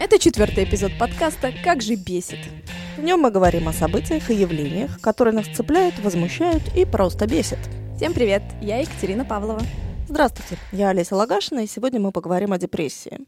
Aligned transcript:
Это 0.00 0.18
четвертый 0.18 0.64
эпизод 0.64 0.92
подкаста 0.98 1.52
«Как 1.62 1.82
же 1.82 1.94
бесит». 1.94 2.38
В 2.96 3.02
нем 3.02 3.20
мы 3.20 3.30
говорим 3.30 3.68
о 3.68 3.74
событиях 3.74 4.30
и 4.30 4.34
явлениях, 4.34 4.98
которые 5.02 5.34
нас 5.34 5.46
цепляют, 5.48 5.98
возмущают 5.98 6.62
и 6.74 6.86
просто 6.86 7.26
бесят. 7.26 7.58
Всем 7.98 8.14
привет, 8.14 8.42
я 8.62 8.78
Екатерина 8.78 9.26
Павлова. 9.26 9.60
Здравствуйте, 10.08 10.56
я 10.72 10.88
Олеся 10.88 11.16
Лагашина, 11.16 11.60
и 11.60 11.66
сегодня 11.66 12.00
мы 12.00 12.12
поговорим 12.12 12.54
о 12.54 12.58
депрессии. 12.58 13.18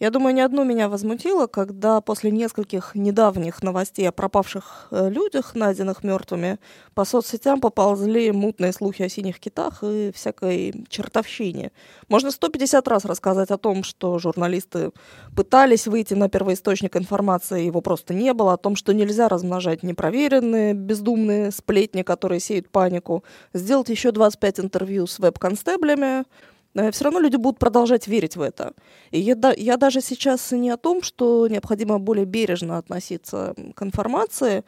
Я 0.00 0.10
думаю, 0.10 0.34
ни 0.34 0.40
одно 0.40 0.64
меня 0.64 0.88
возмутило, 0.88 1.46
когда 1.46 2.00
после 2.00 2.30
нескольких 2.30 2.94
недавних 2.94 3.62
новостей 3.62 4.08
о 4.08 4.12
пропавших 4.12 4.88
э, 4.90 5.10
людях, 5.10 5.54
найденных 5.54 6.02
мертвыми, 6.02 6.58
по 6.94 7.04
соцсетям 7.04 7.60
поползли 7.60 8.32
мутные 8.32 8.72
слухи 8.72 9.02
о 9.02 9.10
синих 9.10 9.38
китах 9.38 9.84
и 9.84 10.10
всякой 10.14 10.86
чертовщине. 10.88 11.70
Можно 12.08 12.30
150 12.30 12.88
раз 12.88 13.04
рассказать 13.04 13.50
о 13.50 13.58
том, 13.58 13.84
что 13.84 14.18
журналисты 14.18 14.92
пытались 15.36 15.86
выйти 15.86 16.14
на 16.14 16.30
первоисточник 16.30 16.96
информации, 16.96 17.66
его 17.66 17.82
просто 17.82 18.14
не 18.14 18.32
было, 18.32 18.54
о 18.54 18.56
том, 18.56 18.76
что 18.76 18.94
нельзя 18.94 19.28
размножать 19.28 19.82
непроверенные, 19.82 20.72
бездумные 20.72 21.50
сплетни, 21.50 22.00
которые 22.00 22.40
сеют 22.40 22.70
панику, 22.70 23.22
сделать 23.52 23.90
еще 23.90 24.12
25 24.12 24.60
интервью 24.60 25.06
с 25.06 25.18
веб-констеблями, 25.18 26.24
все 26.74 27.04
равно 27.04 27.20
люди 27.20 27.36
будут 27.36 27.58
продолжать 27.58 28.06
верить 28.06 28.36
в 28.36 28.40
это. 28.40 28.74
И 29.10 29.20
я, 29.20 29.36
я 29.56 29.76
даже 29.76 30.00
сейчас 30.00 30.52
не 30.52 30.70
о 30.70 30.76
том, 30.76 31.02
что 31.02 31.48
необходимо 31.48 31.98
более 31.98 32.26
бережно 32.26 32.78
относиться 32.78 33.54
к 33.74 33.82
информации. 33.82 34.64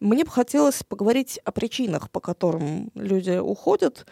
Мне 0.00 0.24
бы 0.24 0.30
хотелось 0.30 0.82
поговорить 0.82 1.40
о 1.44 1.52
причинах, 1.52 2.10
по 2.10 2.20
которым 2.20 2.90
люди 2.94 3.38
уходят, 3.38 4.06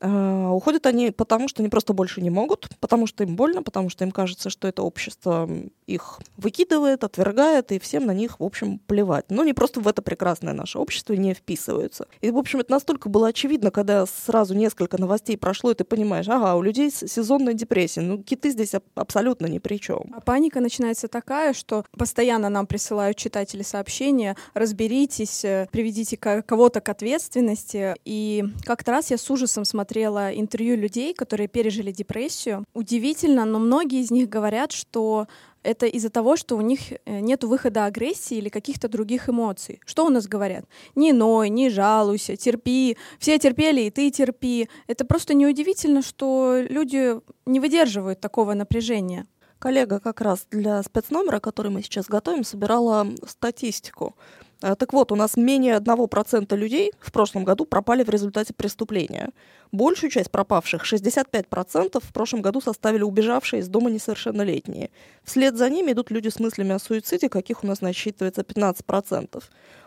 уходят 0.00 0.86
они 0.86 1.10
потому, 1.10 1.48
что 1.48 1.62
они 1.62 1.68
просто 1.68 1.92
больше 1.92 2.20
не 2.20 2.30
могут, 2.30 2.68
потому 2.78 3.06
что 3.06 3.24
им 3.24 3.34
больно, 3.34 3.62
потому 3.62 3.90
что 3.90 4.04
им 4.04 4.12
кажется, 4.12 4.48
что 4.48 4.68
это 4.68 4.82
общество 4.82 5.48
их 5.86 6.20
выкидывает, 6.36 7.02
отвергает, 7.02 7.72
и 7.72 7.78
всем 7.80 8.06
на 8.06 8.12
них, 8.12 8.38
в 8.38 8.44
общем, 8.44 8.78
плевать. 8.86 9.24
Но 9.28 9.42
не 9.42 9.54
просто 9.54 9.80
в 9.80 9.88
это 9.88 10.02
прекрасное 10.02 10.52
наше 10.52 10.78
общество 10.78 11.14
не 11.14 11.34
вписываются. 11.34 12.06
И, 12.20 12.30
в 12.30 12.38
общем, 12.38 12.60
это 12.60 12.70
настолько 12.70 13.08
было 13.08 13.28
очевидно, 13.28 13.70
когда 13.70 14.06
сразу 14.06 14.54
несколько 14.54 14.98
новостей 14.98 15.36
прошло, 15.36 15.72
и 15.72 15.74
ты 15.74 15.84
понимаешь, 15.84 16.28
ага, 16.28 16.54
у 16.54 16.62
людей 16.62 16.90
сезонная 16.90 17.54
депрессия, 17.54 18.02
ну, 18.02 18.22
киты 18.22 18.50
здесь 18.50 18.74
абсолютно 18.94 19.46
ни 19.46 19.58
при 19.58 19.80
чем. 19.80 20.12
А 20.14 20.20
паника 20.20 20.60
начинается 20.60 21.08
такая, 21.08 21.54
что 21.54 21.84
постоянно 21.96 22.48
нам 22.50 22.66
присылают 22.66 23.16
читатели 23.16 23.62
сообщения, 23.62 24.36
разберитесь, 24.54 25.44
э, 25.44 25.66
приведите 25.72 26.16
кого-то 26.16 26.80
к 26.80 26.88
ответственности. 26.88 27.96
И 28.04 28.44
как-то 28.64 28.92
раз 28.92 29.10
я 29.10 29.18
с 29.18 29.28
ужасом 29.30 29.64
смотрела 29.64 29.87
смотрела 29.88 30.34
интервью 30.34 30.76
людей, 30.76 31.14
которые 31.14 31.48
пережили 31.48 31.92
депрессию. 31.92 32.64
Удивительно, 32.74 33.46
но 33.46 33.58
многие 33.58 34.00
из 34.00 34.10
них 34.10 34.28
говорят, 34.28 34.70
что 34.72 35.26
это 35.62 35.86
из-за 35.86 36.10
того, 36.10 36.36
что 36.36 36.56
у 36.56 36.60
них 36.60 36.80
э, 36.92 37.20
нет 37.20 37.42
выхода 37.42 37.86
агрессии 37.86 38.36
или 38.36 38.50
каких-то 38.50 38.88
других 38.88 39.30
эмоций. 39.30 39.80
Что 39.86 40.04
у 40.04 40.10
нас 40.10 40.26
говорят? 40.26 40.66
Не 40.94 41.12
ной, 41.12 41.48
не 41.48 41.70
жалуйся, 41.70 42.36
терпи. 42.36 42.98
Все 43.18 43.38
терпели, 43.38 43.80
и 43.80 43.90
ты 43.90 44.10
терпи. 44.10 44.68
Это 44.88 45.06
просто 45.06 45.32
неудивительно, 45.32 46.02
что 46.02 46.58
люди 46.68 47.14
не 47.46 47.58
выдерживают 47.58 48.20
такого 48.20 48.52
напряжения. 48.54 49.24
Коллега 49.58 49.98
как 49.98 50.20
раз 50.20 50.46
для 50.50 50.82
спецномера, 50.82 51.40
который 51.40 51.72
мы 51.72 51.82
сейчас 51.82 52.06
готовим, 52.06 52.44
собирала 52.44 53.06
статистику. 53.26 54.14
Э, 54.62 54.74
так 54.76 54.92
вот, 54.92 55.12
у 55.12 55.16
нас 55.16 55.36
менее 55.36 55.76
1% 55.76 56.56
людей 56.56 56.92
в 57.00 57.10
прошлом 57.12 57.44
году 57.44 57.64
пропали 57.64 58.04
в 58.04 58.08
результате 58.08 58.54
преступления. 58.54 59.30
Большую 59.72 60.10
часть 60.10 60.30
пропавших, 60.30 60.84
65%, 60.84 62.00
в 62.00 62.12
прошлом 62.12 62.42
году 62.42 62.60
составили 62.60 63.02
убежавшие 63.02 63.60
из 63.60 63.68
дома 63.68 63.90
несовершеннолетние. 63.90 64.90
Вслед 65.24 65.56
за 65.56 65.68
ними 65.70 65.92
идут 65.92 66.10
люди 66.10 66.28
с 66.28 66.38
мыслями 66.38 66.74
о 66.74 66.78
суициде, 66.78 67.28
каких 67.28 67.64
у 67.64 67.66
нас 67.66 67.80
насчитывается 67.80 68.42
15%. 68.42 69.42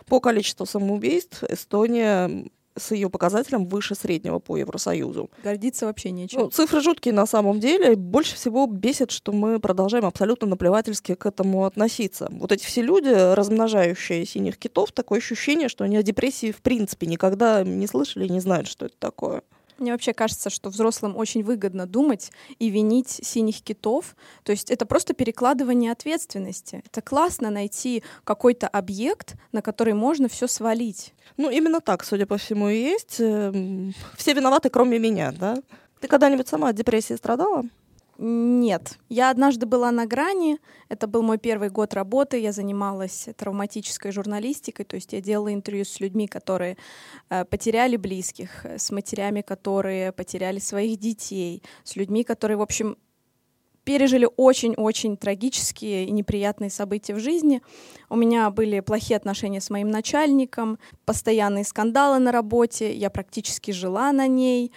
По 0.05 0.19
количеству 0.19 0.65
самоубийств 0.65 1.43
Эстония 1.43 2.45
с 2.77 2.91
ее 2.91 3.09
показателем 3.09 3.67
выше 3.67 3.95
среднего 3.95 4.39
по 4.39 4.57
Евросоюзу. 4.57 5.29
Гордиться 5.43 5.85
вообще 5.85 6.11
нечем. 6.11 6.41
Ну, 6.41 6.49
цифры 6.49 6.81
жуткие 6.81 7.13
на 7.13 7.25
самом 7.25 7.59
деле. 7.59 7.95
Больше 7.95 8.35
всего 8.35 8.65
бесит, 8.67 9.11
что 9.11 9.31
мы 9.31 9.59
продолжаем 9.59 10.05
абсолютно 10.05 10.47
наплевательски 10.47 11.15
к 11.15 11.25
этому 11.25 11.65
относиться. 11.65 12.27
Вот 12.31 12.51
эти 12.51 12.65
все 12.65 12.81
люди, 12.81 13.09
размножающие 13.09 14.25
синих 14.25 14.57
китов, 14.57 14.91
такое 14.91 15.19
ощущение, 15.19 15.69
что 15.69 15.83
они 15.83 15.97
о 15.97 16.03
депрессии 16.03 16.51
в 16.51 16.61
принципе 16.61 17.07
никогда 17.07 17.63
не 17.63 17.87
слышали 17.87 18.25
и 18.25 18.29
не 18.29 18.39
знают, 18.39 18.67
что 18.67 18.85
это 18.85 18.95
такое. 18.99 19.43
Мне 19.81 19.91
вообще 19.91 20.13
кажется, 20.13 20.49
что 20.49 20.69
взрослым 20.69 21.17
очень 21.17 21.43
выгодно 21.43 21.87
думать 21.87 22.31
и 22.59 22.69
винить 22.69 23.09
синих 23.09 23.61
китов. 23.61 24.15
То 24.43 24.51
есть 24.51 24.69
это 24.69 24.85
просто 24.85 25.13
перекладывание 25.13 25.91
ответственности. 25.91 26.83
Это 26.85 27.01
классно 27.01 27.49
найти 27.49 28.03
какой-то 28.23 28.67
объект, 28.67 29.35
на 29.51 29.61
который 29.61 29.93
можно 29.93 30.29
все 30.29 30.47
свалить. 30.47 31.13
Ну, 31.37 31.49
именно 31.49 31.81
так, 31.81 32.03
судя 32.03 32.27
по 32.27 32.37
всему, 32.37 32.69
и 32.69 32.77
есть. 32.77 33.19
Эм, 33.19 33.93
все 34.15 34.33
виноваты, 34.33 34.69
кроме 34.69 34.99
меня, 34.99 35.31
да? 35.31 35.57
Ты 35.99 36.07
когда-нибудь 36.07 36.47
сама 36.47 36.69
от 36.69 36.75
депрессии 36.75 37.15
страдала? 37.15 37.63
Нет. 38.23 38.99
Я 39.09 39.31
однажды 39.31 39.65
была 39.65 39.89
на 39.89 40.05
грани. 40.05 40.59
Это 40.89 41.07
был 41.07 41.23
мой 41.23 41.39
первый 41.39 41.71
год 41.71 41.95
работы. 41.95 42.37
Я 42.37 42.51
занималась 42.51 43.27
травматической 43.35 44.11
журналистикой, 44.11 44.85
то 44.85 44.95
есть 44.95 45.11
я 45.13 45.21
делала 45.21 45.51
интервью 45.51 45.85
с 45.85 45.99
людьми, 45.99 46.27
которые 46.27 46.77
э, 47.31 47.45
потеряли 47.45 47.97
близких, 47.97 48.63
с 48.63 48.91
матерями, 48.91 49.41
которые 49.41 50.11
потеряли 50.11 50.59
своих 50.59 50.99
детей, 50.99 51.63
с 51.83 51.95
людьми, 51.95 52.23
которые, 52.23 52.57
в 52.57 52.61
общем, 52.61 52.95
пережили 53.83 54.27
очень-очень 54.37 55.17
трагические 55.17 56.05
и 56.05 56.11
неприятные 56.11 56.69
события 56.69 57.15
в 57.15 57.19
жизни. 57.19 57.63
У 58.11 58.17
меня 58.17 58.49
были 58.49 58.81
плохие 58.81 59.15
отношения 59.15 59.61
с 59.61 59.69
моим 59.69 59.89
начальником, 59.89 60.79
постоянные 61.05 61.63
скандалы 61.63 62.19
на 62.19 62.33
работе, 62.33 62.93
я 62.93 63.09
практически 63.09 63.71
жила 63.71 64.11
на 64.11 64.27
ней. 64.27 64.73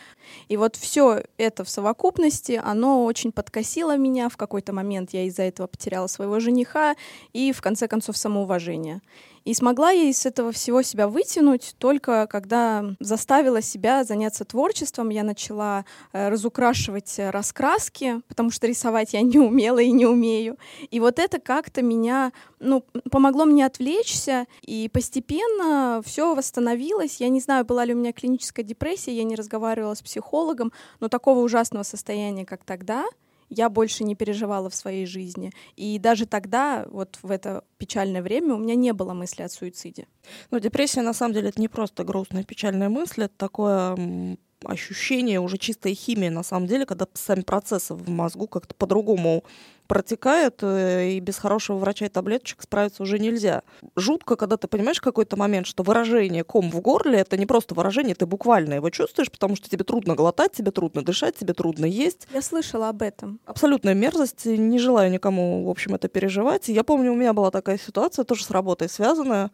И 0.47 0.56
вот 0.56 0.77
все 0.77 1.25
это 1.37 1.65
в 1.65 1.69
совокупности, 1.69 2.62
оно 2.65 3.05
очень 3.05 3.33
подкосило 3.33 3.97
меня. 3.97 4.28
В 4.28 4.37
какой-то 4.37 4.72
момент 4.72 5.11
я 5.15 5.25
из-за 5.25 5.43
этого 5.43 5.67
потеряла 5.67 6.06
своего 6.06 6.39
жениха 6.39 6.95
и, 7.33 7.50
в 7.50 7.61
конце 7.61 7.89
концов, 7.89 8.17
самоуважение. 8.17 9.00
И 9.45 9.53
смогла 9.53 9.91
я 9.91 10.05
из 10.05 10.25
этого 10.25 10.53
всего 10.53 10.81
себя 10.81 11.06
вытянуть 11.06 11.75
только 11.78 12.27
когда 12.27 12.84
заставила 12.99 13.61
себя 13.61 14.03
заняться 14.03 14.47
творчеством. 14.47 15.11
Я 15.11 15.22
начала 15.22 15.84
э, 16.12 16.31
разукрашивать 16.31 17.15
раскраски, 17.19 18.22
потому 18.28 18.51
что 18.51 18.66
рисовать 18.66 19.12
я 19.12 19.21
не 19.21 19.39
умела 19.39 19.81
и 19.81 19.91
не 19.91 20.06
умею. 20.06 20.56
И 20.91 20.99
вот 20.99 21.19
это 21.19 21.39
как-то 21.39 21.83
меня, 21.83 22.33
ну, 22.59 22.84
помогло 23.11 23.24
мне 23.33 23.67
отвлечься, 23.67 24.47
и 24.62 24.89
постепенно 24.89 26.03
все 26.05 26.35
восстановилось. 26.35 27.21
Я 27.21 27.29
не 27.29 27.41
знаю, 27.41 27.65
была 27.65 27.85
ли 27.85 27.95
у 27.95 27.97
меня 27.97 28.12
клиническая 28.12 28.65
депрессия, 28.65 29.17
я 29.17 29.25
не 29.25 29.37
разговаривала 29.37 29.95
с 29.95 30.03
психологом, 30.03 30.73
но 31.01 31.09
такого 31.09 31.41
ужасного 31.41 31.83
состояния, 31.83 32.45
как 32.45 32.65
тогда, 32.65 33.05
я 33.51 33.69
больше 33.69 34.05
не 34.05 34.15
переживала 34.15 34.71
в 34.71 34.75
своей 34.75 35.07
жизни. 35.07 35.53
И 35.77 35.99
даже 35.99 36.27
тогда, 36.27 36.87
вот 36.91 37.19
в 37.23 37.31
это 37.31 37.65
печальное 37.79 38.23
время, 38.23 38.55
у 38.55 38.59
меня 38.59 38.75
не 38.75 38.93
было 38.93 39.13
мысли 39.13 39.43
о 39.43 39.49
суициде. 39.49 40.07
Ну, 40.51 40.59
депрессия, 40.59 41.03
на 41.03 41.13
самом 41.13 41.34
деле, 41.34 41.51
это 41.51 41.61
не 41.61 41.69
просто 41.69 42.05
грустная 42.05 42.45
печальная 42.45 42.89
мысль, 42.89 43.25
это 43.25 43.34
такое 43.37 44.39
ощущение, 44.65 45.41
уже 45.41 45.59
чистая 45.59 45.94
химия, 45.94 46.31
на 46.31 46.42
самом 46.42 46.66
деле, 46.66 46.87
когда 46.87 47.06
сами 47.15 47.42
процессы 47.42 47.94
в 47.94 48.09
мозгу 48.09 48.47
как-то 48.47 48.75
по-другому 48.75 49.44
протекают, 49.87 50.60
э, 50.62 51.10
и 51.10 51.20
без 51.20 51.37
хорошего 51.38 51.76
врача 51.76 52.06
и 52.06 52.09
таблеточек 52.09 52.62
справиться 52.62 53.03
уже 53.03 53.19
нельзя. 53.19 53.62
Жутко, 53.97 54.37
когда 54.37 54.56
ты 54.56 54.66
понимаешь 54.66 54.98
в 54.98 55.03
какой-то 55.03 55.37
момент, 55.37 55.66
что 55.66 55.82
выражение 55.82 56.44
ком 56.44 56.70
в 56.70 56.81
горле— 56.81 57.19
это 57.20 57.37
не 57.37 57.47
просто 57.47 57.75
выражение, 57.75 58.15
ты 58.15 58.26
буквально 58.26 58.75
его 58.75 58.91
чувствуешь, 58.91 59.31
потому 59.31 59.56
что 59.56 59.69
тебе 59.69 59.84
трудно 59.84 60.15
глотать, 60.15 60.53
тебе 60.53 60.71
трудно 60.71 61.03
дышать, 61.03 61.36
тебе 61.36 61.54
трудно 61.54 61.84
есть. 61.84 62.26
Я 62.32 62.42
слышала 62.42 62.88
об 62.88 63.03
этом. 63.03 63.41
Абсолютная 63.44 63.94
мерзость, 63.94 64.47
не 64.47 64.78
желаю 64.78 65.10
никому, 65.10 65.65
в 65.65 65.71
общем, 65.71 65.95
это 65.95 66.09
переживать. 66.09 66.68
Я 66.68 66.84
помню, 66.84 67.12
у 67.12 67.16
меня 67.16 67.33
была 67.33 67.50
такая 67.50 67.78
ситуация, 67.78 68.24
тоже 68.24 68.45
с 68.45 68.50
работой 68.50 68.89
связанная, 68.89 69.50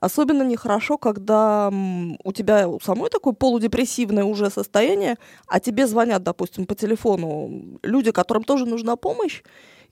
Особенно 0.00 0.42
нехорошо, 0.42 0.98
когда 0.98 1.70
у 2.24 2.32
тебя 2.32 2.68
у 2.68 2.80
самой 2.80 3.10
такое 3.10 3.32
полудепрессивное 3.32 4.24
уже 4.24 4.50
состояние, 4.50 5.16
а 5.46 5.60
тебе 5.60 5.86
звонят, 5.86 6.22
допустим, 6.22 6.66
по 6.66 6.74
телефону 6.74 7.78
люди, 7.82 8.10
которым 8.10 8.44
тоже 8.44 8.66
нужна 8.66 8.96
помощь, 8.96 9.42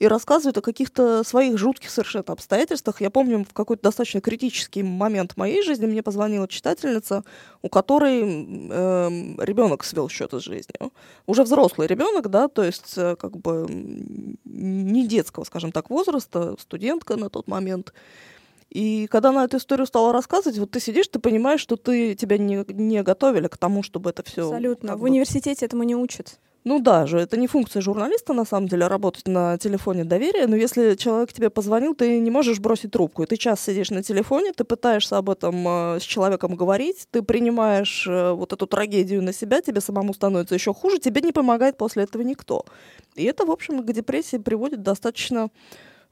и 0.02 0.08
рассказывают 0.08 0.58
о 0.58 0.62
каких-то 0.62 1.22
своих 1.22 1.56
жутких 1.58 1.88
совершенно 1.88 2.24
обстоятельствах. 2.26 3.00
Я 3.00 3.10
помню, 3.10 3.44
в 3.48 3.52
какой-то 3.52 3.84
достаточно 3.84 4.20
критический 4.20 4.82
момент 4.82 5.36
моей 5.36 5.62
жизни 5.62 5.86
мне 5.86 6.02
позвонила 6.02 6.48
читательница, 6.48 7.22
у 7.62 7.68
которой 7.68 8.22
э, 8.22 9.08
ребенок 9.38 9.84
свел 9.84 10.08
счеты 10.08 10.40
с 10.40 10.42
жизнью. 10.42 10.92
Уже 11.26 11.44
взрослый 11.44 11.86
ребенок, 11.86 12.30
да, 12.30 12.48
то 12.48 12.64
есть 12.64 12.94
э, 12.96 13.14
как 13.14 13.36
бы 13.36 13.66
не 14.44 15.06
детского, 15.06 15.44
скажем 15.44 15.70
так, 15.70 15.88
возраста, 15.88 16.56
студентка 16.58 17.16
на 17.16 17.30
тот 17.30 17.46
момент. 17.46 17.92
И 18.72 19.06
когда 19.08 19.28
она 19.28 19.44
эту 19.44 19.58
историю 19.58 19.86
стала 19.86 20.14
рассказывать, 20.14 20.58
вот 20.58 20.70
ты 20.70 20.80
сидишь, 20.80 21.06
ты 21.08 21.18
понимаешь, 21.18 21.60
что 21.60 21.76
ты 21.76 22.14
тебя 22.14 22.38
не, 22.38 22.64
не 22.72 23.02
готовили 23.02 23.48
к 23.48 23.58
тому, 23.58 23.82
чтобы 23.82 24.08
это 24.10 24.22
все. 24.22 24.46
Абсолютно. 24.46 24.96
В 24.96 25.00
бы... 25.00 25.10
университете 25.10 25.66
этому 25.66 25.82
не 25.82 25.94
учат. 25.94 26.38
Ну 26.64 26.78
да 26.78 27.06
же, 27.06 27.18
это 27.18 27.36
не 27.36 27.48
функция 27.48 27.82
журналиста, 27.82 28.32
на 28.32 28.44
самом 28.44 28.68
деле, 28.68 28.86
работать 28.86 29.26
на 29.26 29.58
телефоне 29.58 30.04
доверия, 30.04 30.46
но 30.46 30.54
если 30.54 30.94
человек 30.94 31.32
тебе 31.32 31.50
позвонил, 31.50 31.94
ты 31.94 32.20
не 32.20 32.30
можешь 32.30 32.60
бросить 32.60 32.92
трубку, 32.92 33.24
и 33.24 33.26
ты 33.26 33.36
час 33.36 33.60
сидишь 33.60 33.90
на 33.90 34.02
телефоне, 34.02 34.52
ты 34.52 34.62
пытаешься 34.62 35.18
об 35.18 35.28
этом 35.28 35.66
э, 35.66 35.98
с 36.00 36.04
человеком 36.04 36.54
говорить, 36.54 37.08
ты 37.10 37.22
принимаешь 37.22 38.06
э, 38.06 38.30
вот 38.30 38.52
эту 38.52 38.68
трагедию 38.68 39.22
на 39.24 39.32
себя, 39.32 39.60
тебе 39.60 39.80
самому 39.80 40.14
становится 40.14 40.54
еще 40.54 40.72
хуже, 40.72 40.98
тебе 40.98 41.20
не 41.20 41.32
помогает 41.32 41.76
после 41.76 42.04
этого 42.04 42.22
никто. 42.22 42.64
И 43.16 43.24
это, 43.24 43.44
в 43.44 43.50
общем, 43.50 43.84
к 43.84 43.92
депрессии 43.92 44.36
приводит 44.36 44.82
достаточно 44.82 45.50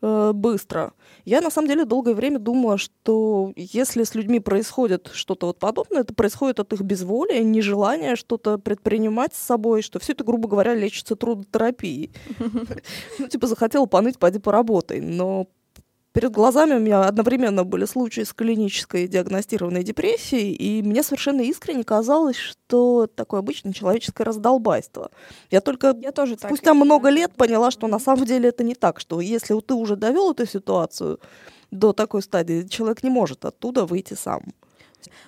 Э, 0.02 0.32
быстро. 0.32 0.94
Я 1.26 1.42
на 1.42 1.50
самом 1.50 1.68
деле 1.68 1.84
долгое 1.84 2.14
время 2.14 2.38
думала, 2.38 2.78
что 2.78 3.52
если 3.54 4.04
с 4.04 4.14
людьми 4.14 4.40
происходит 4.40 5.10
что-то 5.12 5.46
вот 5.46 5.58
подобное, 5.58 6.00
это 6.00 6.14
происходит 6.14 6.58
от 6.58 6.72
их 6.72 6.80
безволия, 6.80 7.42
нежелания 7.42 8.16
что-то 8.16 8.56
предпринимать 8.56 9.34
с 9.34 9.38
собой, 9.38 9.82
что 9.82 9.98
все 9.98 10.12
это, 10.12 10.24
грубо 10.24 10.48
говоря, 10.48 10.74
лечится 10.74 11.16
трудотерапией. 11.16 12.12
Ну, 13.18 13.28
типа, 13.28 13.46
захотел 13.46 13.86
поныть, 13.86 14.18
пойди 14.18 14.38
поработай. 14.38 15.00
Но 15.00 15.48
перед 16.12 16.32
глазами 16.32 16.74
у 16.74 16.80
меня 16.80 17.02
одновременно 17.02 17.64
были 17.64 17.84
случаи 17.84 18.22
с 18.22 18.32
клинической 18.32 19.08
диагностированной 19.08 19.82
депрессией, 19.82 20.52
и 20.52 20.82
мне 20.82 21.02
совершенно 21.02 21.42
искренне 21.42 21.84
казалось, 21.84 22.36
что 22.36 23.06
такое 23.06 23.40
обычное 23.40 23.72
человеческое 23.72 24.24
раздолбайство. 24.24 25.10
Я 25.50 25.60
только 25.60 25.96
Я 26.00 26.12
тоже 26.12 26.36
спустя 26.36 26.74
много 26.74 27.08
лет 27.08 27.34
поняла, 27.34 27.70
что 27.70 27.86
на 27.86 27.98
самом 27.98 28.24
деле 28.24 28.48
это 28.48 28.64
не 28.64 28.74
так, 28.74 29.00
что 29.00 29.20
если 29.20 29.58
ты 29.60 29.74
уже 29.74 29.96
довел 29.96 30.32
эту 30.32 30.46
ситуацию 30.46 31.20
до 31.70 31.92
такой 31.92 32.22
стадии, 32.22 32.66
человек 32.66 33.02
не 33.02 33.10
может 33.10 33.44
оттуда 33.44 33.86
выйти 33.86 34.14
сам. 34.14 34.42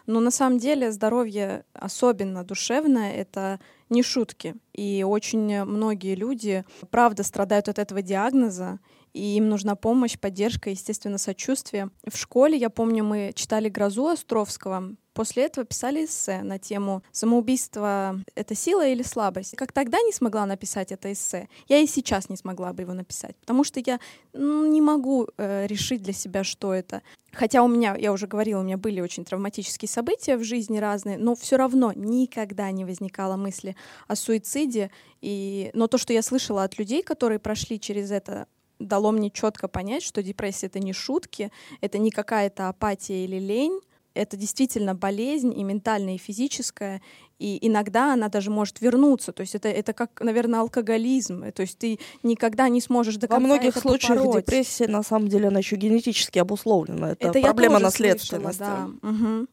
Но 0.07 0.21
на 0.21 0.31
самом 0.31 0.59
деле 0.59 0.93
здоровье, 0.93 1.65
особенно 1.73 2.45
душевное, 2.45 3.13
это 3.15 3.59
не 3.89 4.03
шутки. 4.03 4.55
И 4.73 5.05
очень 5.07 5.65
многие 5.65 6.15
люди, 6.15 6.65
правда, 6.91 7.23
страдают 7.23 7.69
от 7.69 7.79
этого 7.79 8.03
диагноза, 8.03 8.81
и 9.13 9.37
им 9.37 9.49
нужна 9.49 9.75
помощь, 9.77 10.19
поддержка, 10.19 10.71
естественно, 10.71 11.19
сочувствие. 11.19 11.91
В 12.07 12.17
школе, 12.17 12.57
я 12.57 12.71
помню, 12.71 13.05
мы 13.05 13.33
читали 13.35 13.69
«Грозу» 13.69 14.07
Островского, 14.09 14.97
После 15.15 15.45
этого 15.45 15.67
писали 15.67 16.07
эссе 16.07 16.43
на 16.43 16.59
тему 16.59 17.03
«Самоубийство— 17.13 18.19
это 18.35 18.55
сила 18.55 18.87
или 18.87 19.03
слабость?». 19.03 19.57
Как 19.57 19.71
тогда 19.73 20.01
не 20.01 20.13
смогла 20.13 20.47
написать 20.47 20.91
это 20.91 21.13
эссе, 21.13 21.49
я 21.69 21.79
и 21.79 21.87
сейчас 21.87 22.31
не 22.31 22.37
смогла 22.37 22.73
бы 22.73 22.83
его 22.83 22.95
написать, 22.95 23.37
потому 23.37 23.63
что 23.63 23.81
я 23.85 24.01
ну, 24.33 24.67
не 24.67 24.81
могу 24.81 25.29
э, 25.37 25.67
решить 25.67 26.03
для 26.03 26.15
себя, 26.15 26.45
что 26.45 26.73
это. 26.73 27.03
Хотя 27.33 27.63
у 27.63 27.69
меня, 27.69 27.95
я 27.99 28.13
уже 28.13 28.27
говорила, 28.27 28.61
у 28.61 28.65
меня 28.65 28.79
были 28.79 29.01
очень 29.01 29.25
травматические 29.25 29.89
события 29.89 30.37
в 30.39 30.45
жизни 30.45 30.79
разные, 30.79 31.19
но 31.19 31.35
все 31.35 31.57
равно 31.57 31.93
никогда 31.95 32.71
не 32.71 32.87
возникало 32.87 33.37
мысли 33.37 33.77
о 34.09 34.17
суициде. 34.17 34.91
И... 35.21 35.71
Но 35.75 35.89
то, 35.89 35.99
что 35.99 36.13
я 36.15 36.23
слышала 36.23 36.65
от 36.65 36.79
людей, 36.79 37.03
которые 37.03 37.39
прошли 37.39 37.79
через 37.79 38.11
это, 38.11 38.47
дало 38.87 39.13
мне 39.13 39.31
четко 39.31 39.69
понять, 39.69 40.03
что 40.03 40.23
депрессия 40.23 40.67
это 40.67 40.79
не 40.79 40.93
шутки, 40.93 41.51
это 41.81 41.99
не 41.99 42.11
какая-то 42.11 42.69
апатия 42.69 43.25
или 43.25 43.39
лень, 43.39 43.81
это 44.15 44.37
действительно 44.37 44.95
болезнь 44.95 45.59
и 45.59 45.63
ментальная, 45.63 46.15
и 46.15 46.19
физическая, 46.19 47.01
и 47.39 47.59
иногда 47.67 48.13
она 48.13 48.29
даже 48.29 48.51
может 48.51 48.81
вернуться. 48.81 49.33
То 49.33 49.41
есть 49.41 49.55
это, 49.55 49.69
это 49.69 49.93
как, 49.93 50.21
наверное, 50.21 50.61
алкоголизм. 50.61 51.51
То 51.53 51.63
есть 51.63 51.79
ты 51.79 51.99
никогда 52.23 52.69
не 52.69 52.81
сможешь 52.81 53.17
до 53.17 53.27
конца 53.27 53.41
Во 53.41 53.47
многих 53.47 53.71
это 53.71 53.81
случаях 53.81 54.19
побороть. 54.19 54.45
депрессия, 54.45 54.87
на 54.87 55.03
самом 55.03 55.29
деле, 55.29 55.49
она 55.49 55.59
еще 55.59 55.77
генетически 55.77 56.39
обусловлена. 56.39 57.13
Это, 57.13 57.29
это 57.29 57.41
проблема 57.41 57.79
наследственности. 57.79 58.59
Слышала, 58.59 58.91
да. 59.03 59.09
угу. 59.09 59.47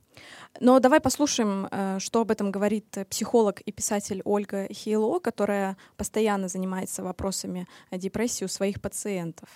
Но 0.59 0.79
давай 0.79 0.99
послушаем, 0.99 1.67
э, 1.71 1.99
что 1.99 2.21
об 2.21 2.31
этом 2.31 2.51
говорит 2.51 2.97
психолог 3.09 3.61
и 3.61 3.71
писатель 3.71 4.21
Ольга 4.25 4.67
Хейло, 4.71 5.19
которая 5.19 5.77
постоянно 5.95 6.47
занимается 6.47 7.03
вопросами 7.03 7.67
депрессии 7.91 8.45
у 8.45 8.49
своих 8.49 8.81
пациентов. 8.81 9.49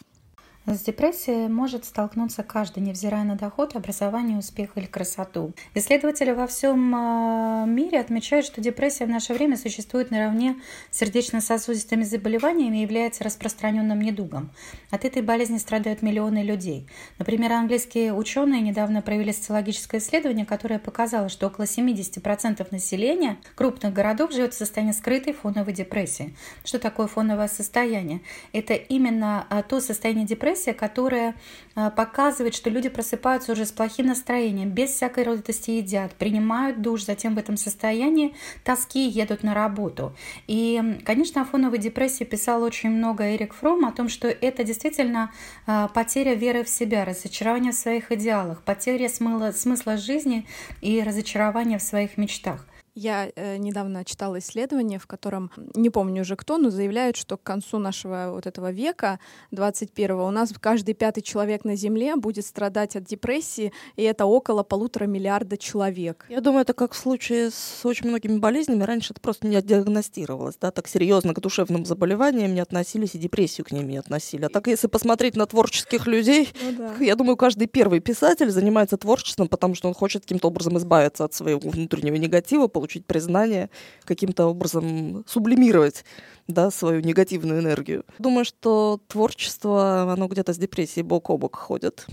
С 0.65 0.79
депрессией 0.79 1.49
может 1.49 1.83
столкнуться 1.83 2.41
каждый, 2.41 2.79
невзирая 2.83 3.25
на 3.25 3.35
доход, 3.35 3.75
образование, 3.75 4.37
успех 4.37 4.77
или 4.77 4.85
красоту. 4.85 5.51
Исследователи 5.75 6.31
во 6.31 6.47
всем 6.47 6.95
а, 6.95 7.65
мире 7.65 7.99
отмечают, 7.99 8.45
что 8.45 8.61
депрессия 8.61 9.05
в 9.05 9.09
наше 9.09 9.33
время 9.33 9.57
существует 9.57 10.09
наравне 10.09 10.55
с 10.89 10.99
сердечно-сосудистыми 10.99 12.03
заболеваниями 12.03 12.77
и 12.77 12.81
является 12.83 13.25
распространенным 13.25 13.99
недугом. 13.99 14.51
От 14.89 15.03
этой 15.03 15.21
болезни 15.21 15.57
страдают 15.57 16.01
миллионы 16.01 16.43
людей. 16.43 16.87
Например, 17.19 17.51
английские 17.51 18.13
ученые 18.13 18.61
недавно 18.61 19.01
провели 19.01 19.33
социологическое 19.33 19.99
исследование, 19.99 20.45
которое 20.45 20.79
показало, 20.79 21.27
что 21.27 21.47
около 21.47 21.65
70% 21.65 22.65
населения 22.71 23.37
крупных 23.55 23.91
городов 23.91 24.31
живет 24.31 24.53
в 24.53 24.57
состоянии 24.57 24.93
скрытой 24.93 25.33
фоновой 25.33 25.73
депрессии. 25.73 26.37
Что 26.63 26.79
такое 26.79 27.07
фоновое 27.07 27.49
состояние? 27.49 28.21
Это 28.53 28.75
именно 28.75 29.45
а, 29.49 29.61
то 29.61 29.81
состояние 29.81 30.25
депрессии, 30.25 30.52
депрессия, 30.53 30.73
которая 30.73 31.35
а, 31.75 31.89
показывает, 31.89 32.53
что 32.53 32.69
люди 32.69 32.89
просыпаются 32.89 33.51
уже 33.51 33.65
с 33.65 33.71
плохим 33.71 34.07
настроением, 34.07 34.69
без 34.69 34.91
всякой 34.91 35.23
радости 35.23 35.71
едят, 35.71 36.13
принимают 36.13 36.81
душ, 36.81 37.03
затем 37.03 37.35
в 37.35 37.37
этом 37.37 37.57
состоянии 37.57 38.35
тоски 38.63 39.07
едут 39.07 39.43
на 39.43 39.53
работу. 39.53 40.15
И, 40.47 40.99
конечно, 41.05 41.41
о 41.41 41.45
фоновой 41.45 41.79
депрессии 41.79 42.23
писал 42.23 42.63
очень 42.63 42.89
много 42.89 43.35
Эрик 43.35 43.53
Фром 43.53 43.85
о 43.85 43.91
том, 43.91 44.09
что 44.09 44.27
это 44.27 44.63
действительно 44.63 45.31
а, 45.65 45.87
потеря 45.87 46.35
веры 46.35 46.63
в 46.63 46.69
себя, 46.69 47.05
разочарование 47.05 47.71
в 47.71 47.75
своих 47.75 48.11
идеалах, 48.11 48.61
потеря 48.63 49.09
смысла, 49.09 49.51
смысла 49.51 49.97
жизни 49.97 50.45
и 50.81 51.01
разочарование 51.01 51.79
в 51.79 51.81
своих 51.81 52.17
мечтах. 52.17 52.65
Я 52.95 53.31
э, 53.35 53.57
недавно 53.57 54.05
читала 54.05 54.37
исследование, 54.37 54.99
в 54.99 55.07
котором, 55.07 55.49
не 55.73 55.89
помню 55.89 56.21
уже 56.21 56.35
кто, 56.35 56.59
но 56.59 56.69
заявляют, 56.69 57.17
что 57.17 57.37
к 57.37 57.43
концу 57.43 57.79
нашего 57.79 58.29
вот 58.31 58.45
этого 58.45 58.71
века, 58.71 59.19
21-го, 59.51 60.23
у 60.23 60.29
нас 60.29 60.53
каждый 60.59 60.93
пятый 60.93 61.21
человек 61.21 61.65
на 61.65 61.75
Земле 61.75 62.15
будет 62.15 62.45
страдать 62.45 62.95
от 62.95 63.05
депрессии, 63.05 63.73
и 63.95 64.03
это 64.03 64.25
около 64.25 64.61
полутора 64.61 65.05
миллиарда 65.05 65.57
человек. 65.57 66.25
Я 66.29 66.39
думаю, 66.39 66.61
это 66.61 66.73
как 66.73 66.93
в 66.93 66.97
случае 66.97 67.49
с 67.49 67.83
очень 67.83 68.09
многими 68.09 68.37
болезнями. 68.37 68.83
Раньше 68.83 69.13
это 69.13 69.21
просто 69.21 69.47
не 69.47 69.59
диагностировалось, 69.59 70.55
да, 70.61 70.69
так 70.69 70.87
серьезно 70.87 71.33
к 71.33 71.39
душевным 71.39 71.85
заболеваниям 71.85 72.53
не 72.53 72.59
относились 72.59 73.15
и 73.15 73.17
депрессию 73.17 73.65
к 73.65 73.71
ним 73.71 73.89
не 73.89 73.97
относили. 73.97 74.45
А 74.45 74.49
так, 74.49 74.67
если 74.67 74.85
посмотреть 74.85 75.35
на 75.35 75.47
творческих 75.47 76.05
людей, 76.05 76.49
ну, 76.61 76.77
да. 76.77 76.93
я 77.03 77.15
думаю, 77.15 77.37
каждый 77.37 77.65
первый 77.65 78.01
писатель 78.01 78.51
занимается 78.51 78.97
творчеством, 78.97 79.47
потому 79.47 79.73
что 79.73 79.87
он 79.87 79.95
хочет 79.95 80.23
каким-то 80.23 80.49
образом 80.49 80.77
избавиться 80.77 81.25
от 81.25 81.33
своего 81.33 81.69
внутреннего 81.69 82.15
негатива, 82.15 82.67
получить 82.83 83.05
признание, 83.05 83.69
каким-то 84.03 84.47
образом 84.47 85.23
сублимировать 85.25 86.03
да, 86.49 86.69
свою 86.69 86.99
негативную 86.99 87.61
энергию. 87.61 88.03
Думаю, 88.19 88.43
что 88.43 88.99
творчество, 89.07 90.11
оно 90.11 90.27
где-то 90.27 90.51
с 90.51 90.57
депрессией 90.57 91.05
бок 91.05 91.29
о 91.29 91.37
бок 91.37 91.55
ходит. 91.55 92.05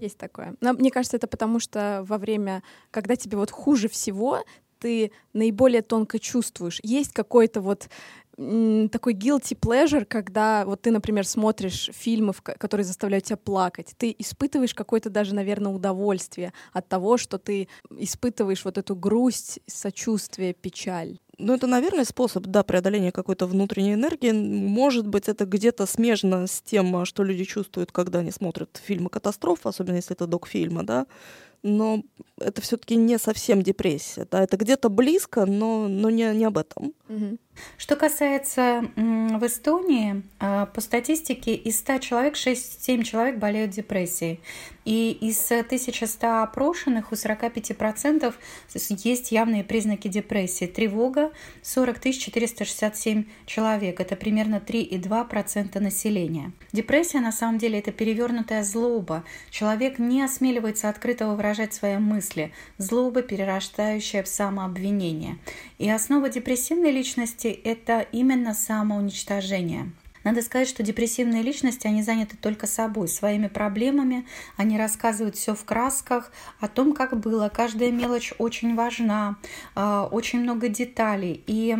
Есть 0.00 0.16
такое. 0.16 0.54
Но 0.62 0.72
мне 0.72 0.90
кажется, 0.90 1.18
это 1.18 1.26
потому, 1.26 1.60
что 1.60 2.02
во 2.08 2.16
время, 2.16 2.62
когда 2.90 3.16
тебе 3.16 3.36
вот 3.36 3.50
хуже 3.50 3.90
всего, 3.90 4.38
ты 4.78 5.12
наиболее 5.34 5.82
тонко 5.82 6.18
чувствуешь. 6.18 6.80
Есть 6.82 7.12
какой-то 7.12 7.60
вот 7.60 7.90
такой 8.36 9.14
guilty 9.14 9.58
pleasure, 9.58 10.04
когда 10.04 10.64
вот 10.66 10.82
ты, 10.82 10.90
например, 10.90 11.26
смотришь 11.26 11.90
фильмы, 11.92 12.32
которые 12.34 12.84
заставляют 12.84 13.26
тебя 13.26 13.36
плакать, 13.36 13.94
ты 13.96 14.14
испытываешь 14.18 14.74
какое-то 14.74 15.10
даже, 15.10 15.34
наверное, 15.34 15.72
удовольствие 15.72 16.52
от 16.72 16.88
того, 16.88 17.16
что 17.16 17.38
ты 17.38 17.68
испытываешь 17.90 18.64
вот 18.64 18.78
эту 18.78 18.96
грусть, 18.96 19.60
сочувствие, 19.66 20.54
печаль. 20.54 21.18
Ну, 21.38 21.54
это, 21.54 21.66
наверное, 21.66 22.04
способ, 22.04 22.44
да, 22.46 22.62
преодоления 22.62 23.10
какой-то 23.10 23.46
внутренней 23.46 23.94
энергии. 23.94 24.30
Может 24.30 25.06
быть, 25.06 25.28
это 25.28 25.46
где-то 25.46 25.86
смежно 25.86 26.46
с 26.46 26.62
тем, 26.62 27.04
что 27.04 27.24
люди 27.24 27.44
чувствуют, 27.44 27.92
когда 27.92 28.20
они 28.20 28.30
смотрят 28.30 28.80
фильмы 28.84 29.10
катастроф, 29.10 29.66
особенно 29.66 29.96
если 29.96 30.14
это 30.14 30.26
док-фильмы, 30.26 30.84
да. 30.84 31.06
Но 31.62 32.02
это 32.38 32.60
все-таки 32.60 32.94
не 32.94 33.18
совсем 33.18 33.62
депрессия, 33.62 34.28
да, 34.30 34.42
это 34.42 34.58
где-то 34.58 34.90
близко, 34.90 35.46
но, 35.46 35.88
но 35.88 36.10
не, 36.10 36.30
не 36.34 36.44
об 36.44 36.58
этом. 36.58 36.92
Угу. 37.08 37.38
Что 37.76 37.96
касается 37.96 38.84
в 38.96 39.46
Эстонии, 39.46 40.22
а, 40.38 40.66
по 40.66 40.80
статистике 40.80 41.54
из 41.54 41.78
100 41.80 41.98
человек 41.98 42.34
6-7 42.34 43.02
человек 43.02 43.38
болеют 43.38 43.70
депрессией. 43.70 44.40
И 44.84 45.12
из 45.12 45.50
1100 45.50 46.42
опрошенных 46.42 47.10
у 47.10 47.14
45% 47.14 48.34
есть 48.74 49.32
явные 49.32 49.64
признаки 49.64 50.08
депрессии. 50.08 50.66
Тревога 50.66 51.32
40 51.62 52.00
467 52.12 53.24
человек. 53.46 54.00
Это 54.00 54.14
примерно 54.16 54.62
3,2% 54.64 55.80
населения. 55.80 56.52
Депрессия 56.72 57.20
на 57.20 57.32
самом 57.32 57.58
деле 57.58 57.78
это 57.78 57.92
перевернутая 57.92 58.62
злоба. 58.62 59.24
Человек 59.50 59.98
не 59.98 60.22
осмеливается 60.22 60.88
открыто 60.88 61.28
выражать 61.28 61.72
свои 61.72 61.96
мысли. 61.96 62.52
Злоба, 62.76 63.22
перерастающая 63.22 64.22
в 64.22 64.28
самообвинение. 64.28 65.38
И 65.78 65.88
основа 65.88 66.28
депрессивной 66.28 66.90
личности– 66.90 67.43
это 67.48 68.00
именно 68.12 68.54
самоуничтожение. 68.54 69.92
Надо 70.24 70.40
сказать, 70.40 70.68
что 70.68 70.82
депрессивные 70.82 71.42
личности, 71.42 71.86
они 71.86 72.02
заняты 72.02 72.36
только 72.38 72.66
собой, 72.66 73.08
своими 73.08 73.46
проблемами, 73.46 74.26
они 74.56 74.78
рассказывают 74.78 75.36
все 75.36 75.54
в 75.54 75.64
красках, 75.64 76.32
о 76.60 76.68
том, 76.68 76.94
как 76.94 77.20
было. 77.20 77.50
Каждая 77.54 77.92
мелочь 77.92 78.32
очень 78.38 78.74
важна, 78.74 79.36
а, 79.74 80.08
очень 80.10 80.40
много 80.40 80.68
деталей. 80.68 81.44
И 81.46 81.76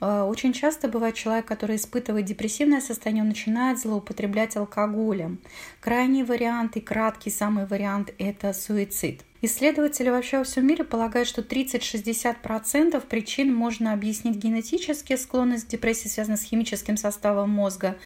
а, 0.00 0.24
очень 0.24 0.52
часто 0.52 0.86
бывает 0.86 1.16
человек, 1.16 1.46
который 1.46 1.74
испытывает 1.74 2.24
депрессивное 2.24 2.80
состояние, 2.80 3.22
он 3.22 3.28
начинает 3.30 3.80
злоупотреблять 3.80 4.56
алкоголем. 4.56 5.40
Крайний 5.80 6.22
вариант 6.22 6.76
и 6.76 6.80
краткий 6.80 7.30
самый 7.30 7.66
вариант– 7.66 8.14
это 8.18 8.52
суицид. 8.52 9.24
Исследователи 9.40 10.08
вообще 10.08 10.38
во 10.38 10.44
всем 10.44 10.66
мире 10.66 10.84
полагают, 10.84 11.28
что 11.28 11.42
30-60% 11.42 13.00
причин 13.06 13.54
можно 13.54 13.92
объяснить 13.92 14.36
генетически. 14.36 15.16
Склонность 15.16 15.66
к 15.66 15.70
депрессии 15.70 16.08
связана 16.08 16.36
с 16.36 16.42
химическим 16.42 16.96
составом 16.96 17.50
мозга. 17.50 17.96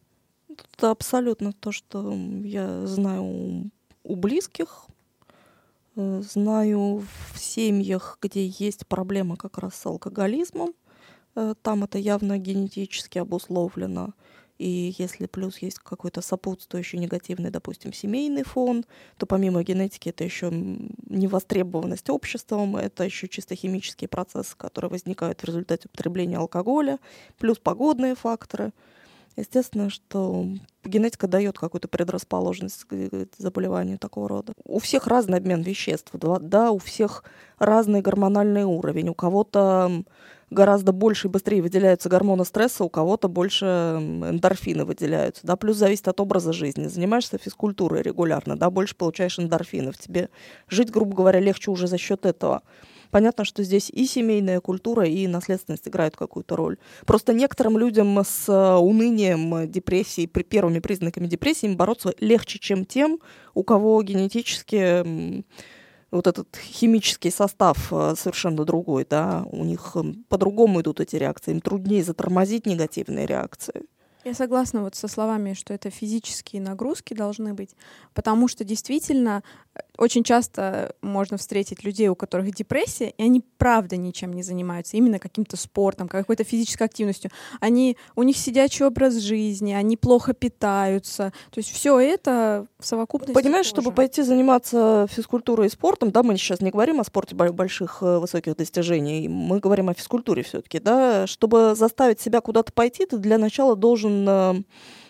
Это 0.48 0.90
абсолютно 0.90 1.52
то, 1.52 1.72
что 1.72 2.14
я 2.44 2.86
знаю 2.86 3.70
у 4.04 4.16
близких. 4.16 4.86
Знаю 5.94 7.04
в 7.32 7.38
семьях, 7.38 8.18
где 8.20 8.46
есть 8.46 8.86
проблема 8.86 9.36
как 9.36 9.58
раз 9.58 9.74
с 9.74 9.86
алкоголизмом. 9.86 10.74
Э, 11.34 11.54
там 11.62 11.84
это 11.84 11.98
явно 11.98 12.38
генетически 12.38 13.18
обусловлено. 13.18 14.14
И 14.62 14.94
если 14.96 15.26
плюс 15.26 15.58
есть 15.58 15.80
какой-то 15.80 16.22
сопутствующий 16.22 16.96
негативный, 16.96 17.50
допустим, 17.50 17.92
семейный 17.92 18.44
фон, 18.44 18.84
то 19.16 19.26
помимо 19.26 19.64
генетики 19.64 20.10
это 20.10 20.22
еще 20.22 20.52
невостребованность 20.52 22.08
обществом, 22.08 22.76
это 22.76 23.02
еще 23.02 23.26
чисто 23.26 23.56
химические 23.56 24.06
процессы, 24.06 24.56
которые 24.56 24.88
возникают 24.88 25.40
в 25.40 25.44
результате 25.44 25.88
употребления 25.88 26.38
алкоголя, 26.38 27.00
плюс 27.38 27.58
погодные 27.58 28.14
факторы. 28.14 28.70
Естественно, 29.36 29.90
что 29.90 30.46
генетика 30.84 31.26
дает 31.26 31.58
какую-то 31.58 31.88
предрасположенность 31.88 32.84
к 32.84 33.26
заболеванию 33.38 33.98
такого 33.98 34.28
рода. 34.28 34.52
У 34.64 34.78
всех 34.78 35.08
разный 35.08 35.38
обмен 35.38 35.62
веществ, 35.62 36.12
да, 36.12 36.70
у 36.70 36.78
всех 36.78 37.24
разный 37.58 38.00
гормональный 38.00 38.62
уровень. 38.62 39.08
У 39.08 39.14
кого-то 39.14 40.04
гораздо 40.52 40.92
больше 40.92 41.28
и 41.28 41.30
быстрее 41.30 41.62
выделяются 41.62 42.08
гормоны 42.08 42.44
стресса, 42.44 42.84
у 42.84 42.88
кого-то 42.88 43.28
больше 43.28 43.66
эндорфины 43.66 44.84
выделяются, 44.84 45.46
да, 45.46 45.56
плюс 45.56 45.76
зависит 45.76 46.08
от 46.08 46.20
образа 46.20 46.52
жизни. 46.52 46.86
Занимаешься 46.86 47.38
физкультурой 47.38 48.02
регулярно, 48.02 48.56
да, 48.56 48.70
больше 48.70 48.96
получаешь 48.96 49.38
эндорфинов, 49.38 49.98
тебе 49.98 50.28
жить, 50.68 50.90
грубо 50.90 51.16
говоря, 51.16 51.40
легче 51.40 51.70
уже 51.70 51.86
за 51.86 51.98
счет 51.98 52.26
этого. 52.26 52.62
Понятно, 53.10 53.44
что 53.44 53.62
здесь 53.62 53.90
и 53.90 54.06
семейная 54.06 54.60
культура, 54.60 55.06
и 55.06 55.26
наследственность 55.26 55.86
играют 55.86 56.16
какую-то 56.16 56.56
роль. 56.56 56.78
Просто 57.04 57.34
некоторым 57.34 57.76
людям 57.76 58.18
с 58.18 58.48
э, 58.48 58.76
унынием, 58.76 59.70
депрессией, 59.70 60.26
при 60.26 60.42
первыми 60.42 60.78
признаками 60.78 61.26
депрессии 61.26 61.74
бороться 61.74 62.14
легче, 62.20 62.58
чем 62.58 62.86
тем, 62.86 63.18
у 63.52 63.64
кого 63.64 64.02
генетически 64.02 65.44
вот 66.12 66.26
этот 66.26 66.56
химический 66.56 67.30
состав 67.30 67.92
э, 67.92 68.14
совершенно 68.16 68.64
другой, 68.64 69.06
да, 69.08 69.44
у 69.50 69.64
них 69.64 69.92
эм, 69.96 70.24
по-другому 70.28 70.82
идут 70.82 71.00
эти 71.00 71.16
реакции, 71.16 71.52
им 71.52 71.60
труднее 71.60 72.04
затормозить 72.04 72.66
негативные 72.66 73.26
реакции. 73.26 73.86
Я 74.24 74.34
согласна 74.34 74.82
вот 74.82 74.94
со 74.94 75.08
словами, 75.08 75.54
что 75.54 75.74
это 75.74 75.90
физические 75.90 76.62
нагрузки 76.62 77.12
должны 77.12 77.54
быть, 77.54 77.74
потому 78.14 78.46
что 78.46 78.62
действительно 78.62 79.42
э, 79.74 79.80
очень 80.02 80.24
часто 80.24 80.96
можно 81.00 81.36
встретить 81.36 81.84
людей, 81.84 82.08
у 82.08 82.16
которых 82.16 82.52
депрессия, 82.52 83.10
и 83.10 83.22
они 83.22 83.40
правда 83.56 83.96
ничем 83.96 84.32
не 84.32 84.42
занимаются, 84.42 84.96
именно 84.96 85.20
каким-то 85.20 85.56
спортом, 85.56 86.08
какой-то 86.08 86.42
физической 86.42 86.82
активностью. 86.82 87.30
Они, 87.60 87.96
у 88.16 88.24
них 88.24 88.36
сидячий 88.36 88.84
образ 88.84 89.14
жизни, 89.18 89.72
они 89.72 89.96
плохо 89.96 90.34
питаются. 90.34 91.32
То 91.50 91.58
есть 91.58 91.70
все 91.70 92.00
это 92.00 92.66
в 92.80 92.84
совокупности. 92.84 93.32
Понимаешь, 93.32 93.70
тоже. 93.70 93.82
чтобы 93.82 93.94
пойти 93.94 94.22
заниматься 94.22 95.06
физкультурой 95.08 95.68
и 95.68 95.70
спортом, 95.70 96.10
да, 96.10 96.24
мы 96.24 96.36
сейчас 96.36 96.60
не 96.60 96.72
говорим 96.72 97.00
о 97.00 97.04
спорте 97.04 97.36
больших 97.36 97.98
э, 98.00 98.18
высоких 98.18 98.56
достижений, 98.56 99.28
мы 99.28 99.60
говорим 99.60 99.88
о 99.88 99.94
физкультуре 99.94 100.42
все-таки, 100.42 100.80
да, 100.80 101.28
чтобы 101.28 101.74
заставить 101.76 102.20
себя 102.20 102.40
куда-то 102.40 102.72
пойти, 102.72 103.06
ты 103.06 103.18
для 103.18 103.38
начала 103.38 103.76
должен 103.76 104.28
э, 104.28 104.62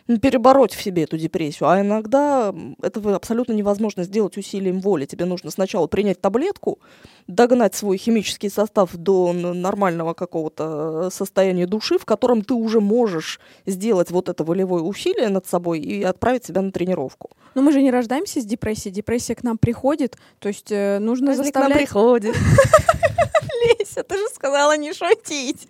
перебороть 0.06 0.74
в 0.74 0.82
себе 0.82 1.04
эту 1.04 1.18
депрессию. 1.18 1.68
А 1.68 1.80
иногда 1.80 2.54
это 2.82 3.14
абсолютно 3.14 3.52
невозможно 3.52 4.04
сделать 4.04 4.36
усилием 4.36 4.80
воли. 4.80 5.06
Тебе 5.06 5.24
нужно 5.24 5.50
сначала 5.50 5.86
принять 5.86 6.20
таблетку, 6.20 6.78
догнать 7.26 7.74
свой 7.74 7.96
химический 7.96 8.50
состав 8.50 8.94
до 8.94 9.32
нормального 9.32 10.14
какого-то 10.14 11.10
состояния 11.10 11.66
души, 11.66 11.98
в 11.98 12.04
котором 12.04 12.42
ты 12.42 12.54
уже 12.54 12.80
можешь 12.80 13.40
сделать 13.66 14.10
вот 14.10 14.28
это 14.28 14.44
волевое 14.44 14.82
усилие 14.82 15.28
над 15.28 15.46
собой 15.46 15.80
и 15.80 16.02
отправить 16.02 16.44
себя 16.44 16.62
на 16.62 16.72
тренировку. 16.72 17.30
Но 17.54 17.62
мы 17.62 17.72
же 17.72 17.82
не 17.82 17.90
рождаемся 17.90 18.40
с 18.40 18.44
депрессией. 18.44 18.94
Депрессия 18.94 19.34
к 19.34 19.42
нам 19.42 19.58
приходит. 19.58 20.16
То 20.38 20.48
есть 20.48 20.72
э, 20.72 20.98
нужно 20.98 21.32
Она 21.32 21.42
заставлять... 21.42 21.68
к 21.68 21.70
нам 21.70 21.78
приходит. 21.78 22.36
Леся, 23.78 24.02
ты 24.02 24.16
же 24.16 24.26
сказала 24.34 24.76
не 24.76 24.92
шутить. 24.92 25.68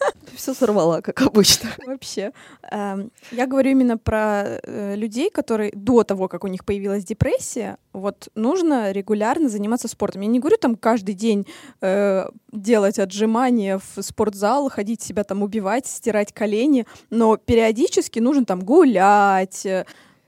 Все 0.34 0.54
сорвала, 0.54 1.00
как 1.00 1.20
обычно. 1.22 1.70
Вообще. 1.86 2.32
Эм, 2.70 3.10
я 3.30 3.46
говорю 3.46 3.70
именно 3.70 3.98
про 3.98 4.60
э, 4.62 4.94
людей, 4.96 5.30
которые 5.30 5.72
до 5.74 6.04
того, 6.04 6.28
как 6.28 6.44
у 6.44 6.48
них 6.48 6.64
появилась 6.64 7.04
депрессия, 7.04 7.76
вот 7.92 8.28
нужно 8.34 8.92
регулярно 8.92 9.48
заниматься 9.48 9.88
спортом. 9.88 10.22
Я 10.22 10.28
не 10.28 10.40
говорю 10.40 10.56
там 10.56 10.76
каждый 10.76 11.14
день 11.14 11.46
э, 11.80 12.26
делать 12.52 12.98
отжимания 12.98 13.78
в 13.78 14.02
спортзал, 14.02 14.70
ходить 14.70 15.02
себя 15.02 15.24
там 15.24 15.42
убивать, 15.42 15.86
стирать 15.86 16.32
колени, 16.32 16.86
но 17.10 17.36
периодически 17.36 18.18
нужно 18.18 18.44
там 18.44 18.60
гулять, 18.60 19.66
э, 19.66 19.84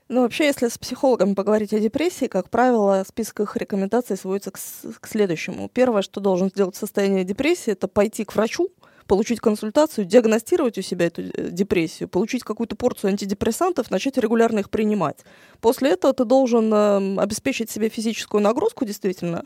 ну, 0.09 0.21
вообще, 0.21 0.45
если 0.45 0.67
с 0.67 0.77
психологами 0.77 1.33
поговорить 1.33 1.73
о 1.73 1.79
депрессии, 1.79 2.25
как 2.25 2.49
правило, 2.49 3.03
список 3.07 3.39
их 3.39 3.57
рекомендаций 3.57 4.15
сводится 4.15 4.51
к, 4.51 4.59
к 4.99 5.07
следующему. 5.07 5.69
Первое, 5.69 6.01
что 6.03 6.19
должен 6.19 6.49
сделать 6.49 6.75
в 6.75 6.77
состоянии 6.77 7.23
депрессии, 7.23 7.71
это 7.71 7.87
пойти 7.87 8.25
к 8.25 8.35
врачу, 8.35 8.69
получить 9.07 9.39
консультацию, 9.39 10.05
диагностировать 10.05 10.77
у 10.77 10.81
себя 10.81 11.07
эту 11.07 11.21
э, 11.21 11.49
депрессию, 11.51 12.09
получить 12.09 12.43
какую-то 12.43 12.75
порцию 12.75 13.11
антидепрессантов, 13.11 13.91
начать 13.91 14.17
регулярно 14.17 14.59
их 14.59 14.69
принимать. 14.69 15.23
После 15.61 15.91
этого 15.91 16.13
ты 16.13 16.25
должен 16.25 16.73
э, 16.73 17.21
обеспечить 17.21 17.69
себе 17.69 17.89
физическую 17.89 18.41
нагрузку 18.41 18.85
действительно, 18.85 19.43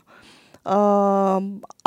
а, 0.64 1.40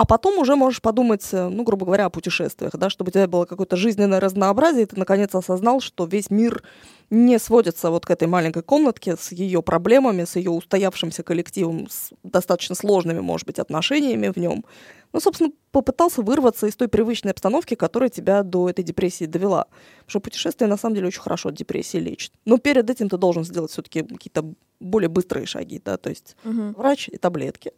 потом 0.07 0.39
уже 0.39 0.55
можешь 0.55 0.81
подумать, 0.81 1.27
э, 1.31 1.47
ну, 1.49 1.63
грубо 1.63 1.85
говоря, 1.85 2.05
о 2.05 2.09
путешествиях, 2.09 2.73
да, 2.75 2.89
чтобы 2.89 3.09
у 3.09 3.11
тебя 3.11 3.27
было 3.27 3.45
какое-то 3.45 3.75
жизненное 3.75 4.19
разнообразие, 4.19 4.83
и 4.83 4.85
ты 4.85 4.97
наконец 4.97 5.33
осознал, 5.35 5.79
что 5.81 6.05
весь 6.05 6.29
мир 6.29 6.63
не 7.09 7.39
сводится 7.39 7.89
вот 7.89 8.05
к 8.05 8.09
этой 8.09 8.27
маленькой 8.27 8.63
комнатке 8.63 9.17
с 9.17 9.31
ее 9.33 9.61
проблемами, 9.61 10.23
с 10.23 10.37
ее 10.37 10.51
устоявшимся 10.51 11.23
коллективом, 11.23 11.87
с 11.89 12.11
достаточно 12.23 12.73
сложными, 12.73 13.19
может 13.19 13.45
быть, 13.45 13.59
отношениями 13.59 14.29
в 14.29 14.37
нем. 14.37 14.65
Ну, 15.13 15.19
собственно, 15.19 15.51
попытался 15.71 16.21
вырваться 16.21 16.67
из 16.67 16.75
той 16.77 16.87
привычной 16.87 17.31
обстановки, 17.31 17.75
которая 17.75 18.09
тебя 18.09 18.43
до 18.43 18.69
этой 18.69 18.83
депрессии 18.83 19.25
довела. 19.25 19.65
Потому 19.99 20.09
что 20.09 20.19
путешествие, 20.21 20.69
на 20.69 20.77
самом 20.77 20.95
деле, 20.95 21.07
очень 21.07 21.21
хорошо 21.21 21.49
от 21.49 21.55
депрессии 21.55 21.97
лечит. 21.97 22.31
Но 22.45 22.57
перед 22.57 22.89
этим 22.89 23.09
ты 23.09 23.17
должен 23.17 23.43
сделать 23.43 23.71
все-таки 23.71 24.03
какие-то 24.03 24.53
более 24.79 25.09
быстрые 25.09 25.45
шаги, 25.45 25.81
да, 25.83 25.97
то 25.97 26.09
есть 26.09 26.37
угу. 26.45 26.73
врач 26.77 27.09
и 27.09 27.17
таблетки. 27.17 27.73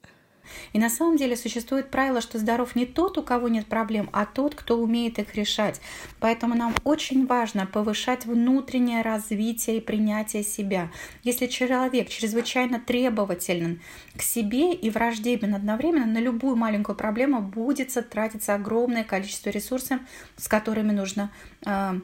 И 0.73 0.79
на 0.79 0.89
самом 0.89 1.17
деле 1.17 1.35
существует 1.35 1.91
правило, 1.91 2.21
что 2.21 2.37
здоров 2.37 2.75
не 2.75 2.85
тот, 2.85 3.17
у 3.17 3.23
кого 3.23 3.47
нет 3.47 3.65
проблем, 3.67 4.09
а 4.13 4.25
тот, 4.25 4.55
кто 4.55 4.77
умеет 4.77 5.19
их 5.19 5.35
решать. 5.35 5.81
Поэтому 6.19 6.55
нам 6.55 6.73
очень 6.83 7.25
важно 7.25 7.65
повышать 7.65 8.25
внутреннее 8.25 9.01
развитие 9.01 9.77
и 9.77 9.81
принятие 9.81 10.43
себя. 10.43 10.91
Если 11.23 11.47
человек 11.47 12.09
чрезвычайно 12.09 12.79
требователен 12.79 13.81
к 14.15 14.21
себе 14.21 14.73
и 14.73 14.89
враждебен 14.89 15.55
одновременно, 15.55 16.05
на 16.05 16.19
любую 16.19 16.55
маленькую 16.55 16.95
проблему 16.95 17.41
будет 17.41 17.93
тратиться 18.09 18.55
огромное 18.55 19.03
количество 19.03 19.49
ресурсов, 19.49 19.99
с 20.37 20.47
которыми 20.47 20.91
нужно 20.91 21.31
э, 21.65 21.99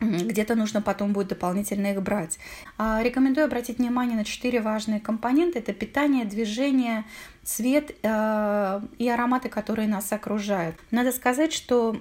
где-то 0.00 0.54
нужно 0.54 0.80
потом 0.80 1.12
будет 1.12 1.28
дополнительно 1.28 1.88
их 1.88 2.02
брать. 2.02 2.38
А, 2.76 3.02
рекомендую 3.02 3.46
обратить 3.46 3.78
внимание 3.78 4.16
на 4.16 4.24
четыре 4.24 4.60
важные 4.60 5.00
компонента. 5.00 5.58
Это 5.58 5.72
питание, 5.72 6.24
движение, 6.24 7.04
цвет 7.48 7.96
э, 8.02 8.80
и 8.98 9.08
ароматы, 9.08 9.48
которые 9.48 9.88
нас 9.88 10.12
окружают. 10.12 10.76
Надо 10.90 11.12
сказать, 11.12 11.50
что 11.50 11.96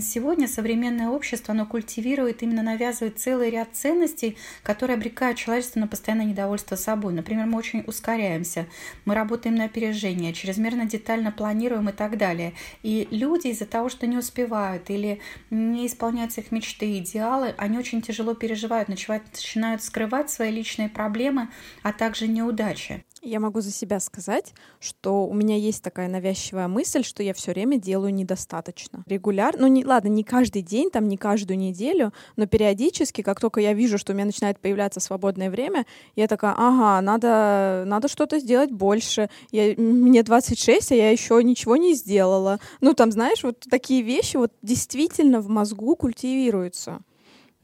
сегодня 0.00 0.46
современное 0.46 1.08
общество, 1.08 1.52
оно 1.52 1.66
культивирует, 1.66 2.44
именно 2.44 2.62
навязывает 2.62 3.18
целый 3.18 3.50
ряд 3.50 3.70
ценностей, 3.72 4.36
которые 4.62 4.94
обрекают 4.94 5.36
человечество 5.36 5.80
на 5.80 5.88
постоянное 5.88 6.26
недовольство 6.26 6.76
собой. 6.76 7.12
Например, 7.12 7.46
мы 7.46 7.58
очень 7.58 7.82
ускоряемся, 7.84 8.66
мы 9.04 9.16
работаем 9.16 9.56
на 9.56 9.64
опережение, 9.64 10.32
чрезмерно 10.32 10.84
детально 10.84 11.32
планируем 11.32 11.88
и 11.88 11.92
так 11.92 12.16
далее. 12.16 12.52
И 12.84 13.08
люди 13.10 13.48
из-за 13.48 13.66
того, 13.66 13.88
что 13.88 14.06
не 14.06 14.16
успевают 14.16 14.90
или 14.90 15.20
не 15.50 15.88
исполняются 15.88 16.40
их 16.40 16.52
мечты, 16.52 16.98
идеалы, 16.98 17.54
они 17.58 17.78
очень 17.78 18.00
тяжело 18.00 18.34
переживают, 18.34 18.88
начинают 18.88 19.82
скрывать 19.82 20.30
свои 20.30 20.52
личные 20.52 20.88
проблемы, 20.88 21.48
а 21.82 21.92
также 21.92 22.28
неудачи. 22.28 23.04
Я 23.24 23.40
могу 23.40 23.62
за 23.62 23.72
себя 23.72 24.00
сказать, 24.00 24.52
что 24.80 25.26
у 25.26 25.32
меня 25.32 25.56
есть 25.56 25.82
такая 25.82 26.08
навязчивая 26.08 26.68
мысль, 26.68 27.02
что 27.02 27.22
я 27.22 27.32
все 27.32 27.52
время 27.52 27.78
делаю 27.78 28.12
недостаточно. 28.12 29.02
Регулярно, 29.06 29.62
ну 29.62 29.66
не, 29.68 29.84
ладно, 29.84 30.08
не 30.08 30.24
каждый 30.24 30.60
день, 30.60 30.90
там 30.90 31.08
не 31.08 31.16
каждую 31.16 31.56
неделю, 31.56 32.12
но 32.36 32.46
периодически, 32.46 33.22
как 33.22 33.40
только 33.40 33.60
я 33.60 33.72
вижу, 33.72 33.96
что 33.96 34.12
у 34.12 34.14
меня 34.14 34.26
начинает 34.26 34.58
появляться 34.58 35.00
свободное 35.00 35.50
время, 35.50 35.86
я 36.16 36.28
такая, 36.28 36.54
ага, 36.56 37.00
надо, 37.00 37.84
надо 37.86 38.08
что-то 38.08 38.38
сделать 38.38 38.70
больше. 38.70 39.30
Я, 39.50 39.74
мне 39.78 40.22
26, 40.22 40.92
а 40.92 40.94
я 40.94 41.10
еще 41.10 41.42
ничего 41.42 41.76
не 41.76 41.94
сделала. 41.94 42.60
Ну 42.82 42.92
там, 42.92 43.10
знаешь, 43.10 43.42
вот 43.42 43.60
такие 43.70 44.02
вещи 44.02 44.36
вот 44.36 44.52
действительно 44.60 45.40
в 45.40 45.48
мозгу 45.48 45.96
культивируются. 45.96 47.00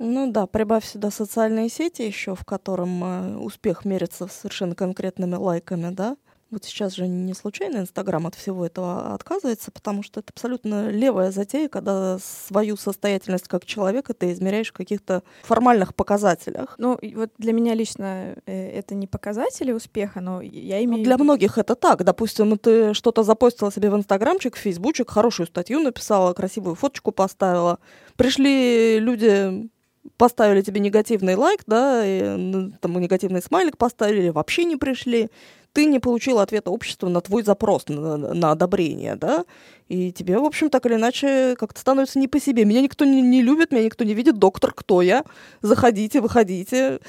Ну 0.03 0.33
да, 0.33 0.47
прибавь 0.47 0.87
сюда 0.87 1.11
социальные 1.11 1.69
сети 1.69 2.01
еще, 2.01 2.35
в 2.35 2.47
котором 2.47 3.05
э, 3.05 3.37
успех 3.37 3.85
мерится 3.85 4.29
совершенно 4.29 4.75
конкретными 4.75 5.35
лайками, 5.35 5.91
да. 5.91 6.17
Вот 6.51 6.65
сейчас 6.65 6.95
же 6.95 7.07
не 7.07 7.35
случайно 7.35 7.81
Инстаграм 7.81 8.27
от 8.27 8.35
всего 8.35 8.65
этого 8.65 9.13
отказывается, 9.13 9.71
потому 9.71 10.03
что 10.03 10.21
это 10.21 10.33
абсолютно 10.35 10.89
левая 10.89 11.31
затея, 11.31 11.69
когда 11.69 12.19
свою 12.19 12.79
состоятельность 12.79 13.47
как 13.47 13.67
человека 13.67 14.15
ты 14.15 14.33
измеряешь 14.33 14.71
в 14.71 14.73
каких-то 14.73 15.23
формальных 15.43 15.95
показателях. 15.95 16.77
Ну, 16.79 16.99
вот 17.15 17.31
для 17.37 17.53
меня 17.53 17.75
лично 17.75 18.37
э, 18.47 18.71
это 18.71 18.95
не 18.95 19.07
показатели 19.07 19.71
успеха, 19.71 20.23
но 20.23 20.41
я 20.41 20.79
ну, 20.79 20.85
имею... 20.85 20.99
Ну, 20.99 21.05
для 21.05 21.19
многих 21.19 21.59
это 21.59 21.75
так. 21.75 22.05
Допустим, 22.05 22.49
ну, 22.49 22.57
ты 22.57 22.95
что-то 22.95 23.23
запостила 23.23 23.71
себе 23.71 23.91
в 23.91 23.97
Инстаграмчик, 23.97 24.57
в 24.57 24.61
Фейсбучик, 24.61 25.11
хорошую 25.11 25.47
статью 25.47 25.81
написала, 25.81 26.33
красивую 26.33 26.75
фоточку 26.75 27.13
поставила. 27.13 27.79
Пришли 28.17 28.99
люди 28.99 29.69
поставили 30.17 30.63
тебе 30.63 30.81
негативный 30.81 31.35
лайк, 31.35 31.63
да, 31.67 32.03
и, 32.05 32.71
там 32.81 32.99
негативный 32.99 33.43
смайлик 33.43 33.77
поставили, 33.77 34.31
вообще 34.31 34.65
не 34.65 34.77
пришли, 34.77 35.31
ты 35.73 35.85
не 35.85 35.99
получил 35.99 36.39
ответа 36.41 36.71
общества 36.71 37.09
на 37.09 37.21
твой 37.21 37.43
запрос 37.43 37.89
на, 37.89 38.17
на 38.17 38.51
одобрение, 38.51 39.17
да, 39.17 39.45
и 39.89 40.13
тебе, 40.13 40.39
в 40.39 40.45
общем, 40.45 40.71
так 40.71 40.87
или 40.87 40.95
иначе 40.95 41.55
как-то 41.59 41.81
становится 41.81 42.19
не 42.19 42.29
по 42.29 42.41
себе. 42.41 42.65
Меня 42.65 42.81
никто 42.81 43.05
не, 43.05 43.21
не 43.21 43.43
любит, 43.43 43.73
меня 43.73 43.85
никто 43.85 44.05
не 44.05 44.15
видит, 44.15 44.39
доктор, 44.39 44.73
кто 44.73 45.03
я? 45.03 45.25
Заходите, 45.63 46.21
выходите. 46.21 47.01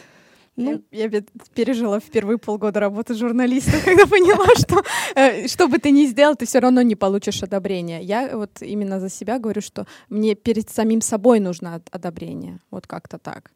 Ну, 0.58 0.84
я, 0.91 1.05
я 1.05 1.24
пережила 1.55 2.00
в 2.00 2.03
первые 2.03 2.38
полгода 2.38 2.79
работы 2.79 3.13
журналиста, 3.13 3.72
когда 3.86 4.05
поняла, 4.05 4.48
что 4.58 4.84
э, 5.15 5.48
что 5.48 5.67
бы 5.67 5.77
ты 5.77 5.91
ни 5.91 6.05
сделал, 6.05 6.36
ты 6.36 6.46
все 6.46 6.60
равно 6.60 6.81
не 6.81 6.96
получишь 6.96 7.43
одобрения. 7.43 8.01
Я 8.01 8.36
вот 8.36 8.62
именно 8.62 9.00
за 9.00 9.10
себя 9.10 9.39
говорю, 9.39 9.62
что 9.62 9.88
мне 10.10 10.36
перед 10.36 10.70
самим 10.70 11.01
собой 11.01 11.39
нужно 11.39 11.81
одобрение. 11.91 12.60
Вот 12.70 12.86
как-то 12.86 13.17
так. 13.17 13.51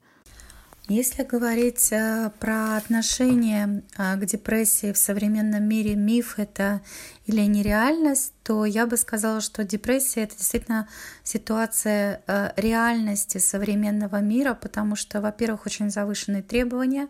Если 0.87 1.23
говорить 1.23 1.91
э, 1.91 2.31
про 2.39 2.77
отношение 2.77 3.83
э, 3.97 4.15
к 4.17 4.25
депрессии 4.25 4.91
в 4.91 4.97
современном 4.97 5.67
мире, 5.67 5.95
миф 5.95 6.37
это 6.37 6.81
или 7.25 7.41
нереальность, 7.41 8.34
то 8.45 8.63
я 8.63 8.85
бы 8.85 8.95
сказала, 8.95 9.41
что 9.41 9.63
депрессия 9.63 10.21
это 10.21 10.37
действительно 10.37 10.87
ситуация 11.23 12.21
э, 12.27 12.51
реальности 12.57 13.39
современного 13.39 14.21
мира, 14.21 14.53
потому 14.53 14.95
что, 14.95 15.19
во-первых, 15.19 15.65
очень 15.65 15.89
завышенные 15.89 16.43
требования, 16.43 17.07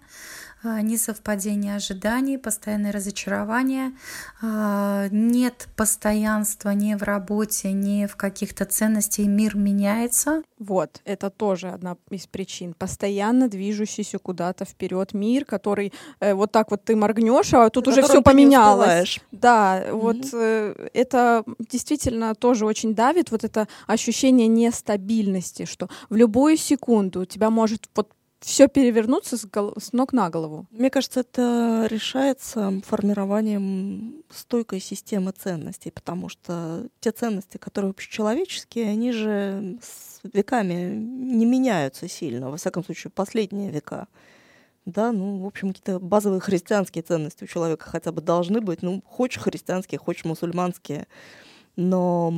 а, 0.66 0.82
несовпадение 0.82 1.76
ожиданий, 1.76 2.38
постоянное 2.38 2.92
разочарование, 2.92 3.92
а, 4.42 5.08
нет 5.12 5.68
постоянства 5.76 6.72
ни 6.72 6.96
в 6.96 7.04
работе, 7.04 7.72
ни 7.72 8.08
в 8.08 8.16
каких-то 8.16 8.66
ценностях, 8.66 9.28
мир 9.28 9.56
меняется. 9.56 10.42
Вот, 10.58 11.02
это 11.06 11.30
тоже 11.30 11.70
одна 11.70 11.98
из 12.10 12.26
причин. 12.26 12.74
Постоянно 12.74 13.48
движущийся 13.48 14.18
куда-то 14.18 14.66
вперед 14.66 15.14
мир, 15.14 15.46
который 15.46 15.94
э, 16.20 16.34
вот 16.34 16.52
так 16.52 16.72
вот 16.72 16.84
ты 16.84 16.96
моргнешь, 16.96 17.54
а 17.54 17.70
тут 17.70 17.88
уже 17.88 18.02
все 18.02 18.22
поменялось. 18.24 19.20
Да, 19.32 19.84
mm-hmm. 19.84 19.92
вот 19.92 20.18
э, 20.34 20.90
это 20.94 21.25
действительно 21.72 22.36
тоже 22.36 22.66
очень 22.66 22.94
давит, 22.96 23.32
вот 23.32 23.44
это 23.44 23.68
ощущение 23.88 24.48
нестабильности, 24.48 25.66
что 25.66 25.90
в 26.10 26.16
любую 26.16 26.58
секунду 26.58 27.22
у 27.22 27.26
тебя 27.26 27.50
может 27.50 27.90
вот 27.96 28.10
все 28.46 28.68
перевернуться 28.68 29.38
с, 29.38 29.46
гол- 29.46 29.74
с 29.78 29.92
ног 29.92 30.14
на 30.14 30.30
голову? 30.30 30.68
Мне 30.70 30.92
кажется, 30.92 31.22
это 31.22 31.88
решается 31.90 32.82
формированием 32.86 34.24
стойкой 34.30 34.80
системы 34.82 35.32
ценностей, 35.32 35.90
потому 35.90 36.30
что 36.30 36.88
те 37.00 37.12
ценности, 37.12 37.58
которые 37.58 37.90
общечеловеческие, 37.90 38.90
они 38.90 39.12
же 39.12 39.80
с 39.82 40.20
веками 40.32 40.94
не 40.96 41.46
меняются 41.46 42.08
сильно, 42.08 42.52
во 42.52 42.58
всяком 42.58 42.84
случае, 42.86 43.10
последние 43.10 43.72
века. 43.72 44.08
Да, 44.86 45.12
ну, 45.12 45.40
в 45.40 45.48
общем, 45.48 45.70
какие-то 45.70 46.00
базовые 46.00 46.40
христианские 46.40 47.02
ценности 47.02 47.44
у 47.44 47.48
человека 47.48 47.90
хотя 47.90 48.12
бы 48.12 48.22
должны 48.22 48.62
быть. 48.62 48.84
Ну, 48.84 49.02
хочешь 49.06 49.42
христианские, 49.42 49.98
хочешь 49.98 50.26
мусульманские. 50.26 51.08
Но 51.78 52.34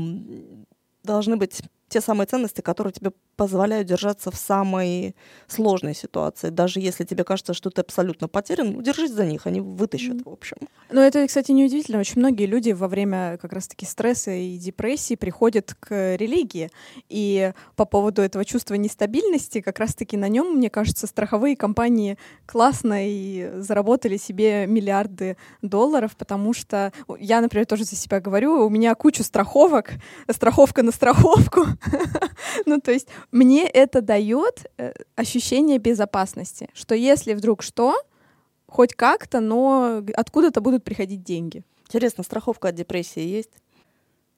должны 1.04 1.38
быть 1.38 1.62
те 1.90 2.02
самые 2.02 2.28
ценности, 2.28 2.62
которые 2.62 2.94
тебе 2.94 3.12
позволяют 3.38 3.88
держаться 3.88 4.32
в 4.32 4.36
самой 4.36 5.16
сложной 5.48 5.96
ситуации. 5.96 6.50
Даже 6.50 6.80
если 6.80 7.06
тебе 7.06 7.24
кажется, 7.24 7.54
что 7.54 7.70
ты 7.70 7.82
абсолютно 7.82 8.28
потерян, 8.28 8.74
ну, 8.74 8.82
держись 8.82 9.12
за 9.12 9.26
них, 9.26 9.46
они 9.46 9.62
вытащат, 9.62 10.26
в 10.26 10.30
общем. 10.30 10.58
Ну, 10.90 11.00
это, 11.00 11.26
кстати, 11.28 11.52
неудивительно. 11.52 12.00
Очень 12.00 12.20
многие 12.20 12.48
люди 12.48 12.72
во 12.72 12.88
время 12.88 13.38
как 13.38 13.54
раз-таки 13.54 13.86
стресса 13.86 14.32
и 14.32 14.58
депрессии 14.58 15.16
приходят 15.16 15.76
к 15.80 16.16
религии. 16.16 16.72
И 17.10 17.54
по 17.76 17.86
поводу 17.86 18.22
этого 18.24 18.44
чувства 18.44 18.74
нестабильности, 18.74 19.62
как 19.62 19.80
раз-таки 19.80 20.18
на 20.18 20.28
нем, 20.28 20.56
мне 20.56 20.70
кажется, 20.70 21.06
страховые 21.06 21.56
компании 21.56 22.18
классно 22.48 23.08
и 23.08 23.52
заработали 23.58 24.18
себе 24.18 24.66
миллиарды 24.66 25.38
долларов, 25.62 26.16
потому 26.18 26.54
что 26.54 26.92
я, 27.20 27.42
например, 27.42 27.68
тоже 27.68 27.84
за 27.84 27.96
себя 27.96 28.20
говорю, 28.20 28.66
у 28.66 28.70
меня 28.70 28.96
куча 28.96 29.24
страховок, 29.24 29.92
страховка 30.32 30.82
на 30.82 30.92
страховку. 30.92 31.66
Ну, 32.66 32.80
то 32.82 32.92
есть 32.92 33.08
мне 33.32 33.68
это 33.68 34.02
дает 34.02 34.66
э, 34.78 34.94
ощущение 35.16 35.78
безопасности, 35.78 36.70
что 36.74 36.96
если 36.96 37.34
вдруг 37.34 37.62
что, 37.62 37.96
хоть 38.68 38.94
как-то, 38.94 39.40
но 39.40 40.04
откуда-то 40.14 40.62
будут 40.62 40.84
приходить 40.84 41.24
деньги. 41.24 41.64
Интересно, 41.88 42.24
страховка 42.24 42.70
от 42.70 42.76
депрессии 42.76 43.22
есть? 43.22 43.52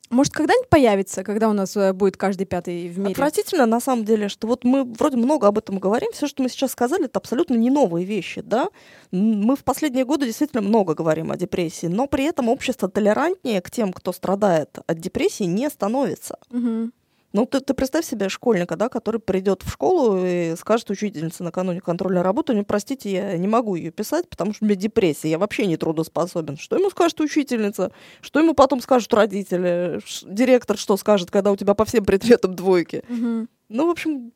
Может, 0.10 0.34
когда-нибудь 0.34 0.69
появится, 0.69 1.23
когда 1.23 1.49
у 1.49 1.54
нас 1.54 1.78
э, 1.78 1.93
будет 1.93 2.17
каждый 2.17 2.45
пятый 2.45 2.89
в 2.89 2.97
мире? 2.97 3.12
Отвратительно, 3.12 3.67
на 3.67 3.80
самом 3.80 4.06
деле, 4.06 4.28
что 4.28 4.47
вот 4.47 4.63
мы 4.63 4.84
вроде 4.84 5.17
много 5.17 5.47
об 5.47 5.60
этом 5.60 5.78
говорим, 5.78 6.12
все, 6.13 6.28
что 6.28 6.41
мы 6.41 6.49
сейчас 6.49 6.71
сказали, 6.71 7.06
это 7.06 7.19
абсолютно 7.19 7.54
не 7.54 7.69
новые 7.69 8.06
вещи, 8.06 8.41
да? 8.41 8.69
Мы 9.12 9.56
в 9.56 9.63
последние 9.63 10.06
годы 10.06 10.25
действительно 10.25 10.63
много 10.63 10.95
говорим 10.95 11.32
о 11.32 11.38
депрессии, 11.38 11.86
но 11.86 12.08
при 12.08 12.23
этом 12.23 12.49
общество 12.49 12.89
толерантнее 12.89 13.62
к 13.62 13.69
тем, 13.69 13.93
кто 13.93 14.12
страдает 14.12 14.80
от 14.88 14.99
депрессии, 14.99 15.43
не 15.43 15.69
становится. 15.69 16.39
Угу. 16.49 16.89
Ну, 17.31 17.45
ты, 17.45 17.59
ты 17.59 17.73
представь 17.73 18.05
себе 18.05 18.27
школьника, 18.27 18.75
да, 18.75 18.89
который 18.89 19.19
придет 19.19 19.61
в 19.61 19.71
школу 19.71 20.19
и 20.25 20.55
скажет 20.57 20.89
учительнице 20.89 21.43
накануне 21.43 21.79
контрольной 21.79 22.23
работы, 22.23 22.53
ну, 22.53 22.65
простите, 22.65 23.11
я 23.11 23.37
не 23.37 23.47
могу 23.47 23.75
ее 23.75 23.91
писать, 23.91 24.27
потому 24.29 24.53
что 24.53 24.65
у 24.65 24.67
меня 24.67 24.75
депрессия, 24.75 25.29
я 25.29 25.37
вообще 25.37 25.67
не 25.67 25.77
трудоспособен. 25.77 26.57
Что 26.57 26.77
ему 26.77 26.89
скажет 26.89 27.19
учительница? 27.21 27.91
Что 28.21 28.39
ему 28.39 28.55
потом 28.55 28.81
скажут 28.81 29.13
родители? 29.13 29.99
Директор 30.25 30.77
что 30.77 30.97
скажет, 30.97 31.29
когда 31.29 31.51
у 31.51 31.55
тебя 31.55 31.75
по 31.75 31.85
всем 31.85 32.03
предметам 32.03 32.55
двойки? 32.55 33.03
Угу. 33.09 33.47
Ну, 33.69 33.87
в 33.87 33.91
общем, 33.91 34.31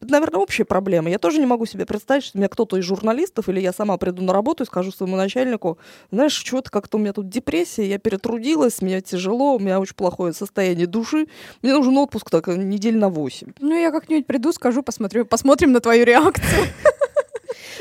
наверное, 0.00 0.40
общая 0.40 0.64
проблема. 0.64 1.10
Я 1.10 1.18
тоже 1.18 1.38
не 1.38 1.46
могу 1.46 1.66
себе 1.66 1.86
представить, 1.86 2.24
что 2.24 2.38
у 2.38 2.40
меня 2.40 2.48
кто-то 2.48 2.76
из 2.76 2.84
журналистов 2.84 3.48
или 3.48 3.60
я 3.60 3.72
сама 3.72 3.96
приду 3.96 4.22
на 4.22 4.32
работу 4.32 4.64
и 4.64 4.66
скажу 4.66 4.92
своему 4.92 5.16
начальнику, 5.16 5.78
знаешь, 6.10 6.32
что-то 6.32 6.70
как-то 6.70 6.96
у 6.96 7.00
меня 7.00 7.12
тут 7.12 7.28
депрессия, 7.28 7.88
я 7.88 7.98
перетрудилась, 7.98 8.82
мне 8.82 9.00
тяжело, 9.00 9.56
у 9.56 9.58
меня 9.58 9.80
очень 9.80 9.94
плохое 9.94 10.32
состояние 10.32 10.86
души, 10.86 11.26
мне 11.62 11.72
нужен 11.72 11.96
отпуск 11.98 12.30
так 12.30 12.46
недель 12.48 12.96
на 12.96 13.08
восемь. 13.08 13.52
Ну, 13.60 13.74
я 13.74 13.90
как-нибудь 13.90 14.26
приду, 14.26 14.52
скажу, 14.52 14.82
посмотрю, 14.82 15.24
посмотрим 15.24 15.72
на 15.72 15.80
твою 15.80 16.04
реакцию. 16.04 16.66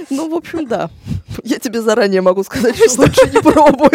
Ну, 0.09 0.29
в 0.29 0.35
общем, 0.35 0.67
да. 0.67 0.89
Я 1.43 1.59
тебе 1.59 1.81
заранее 1.81 2.21
могу 2.21 2.43
сказать, 2.43 2.75
что 2.91 3.01
лучше 3.01 3.29
не 3.33 3.41
пробуй. 3.41 3.89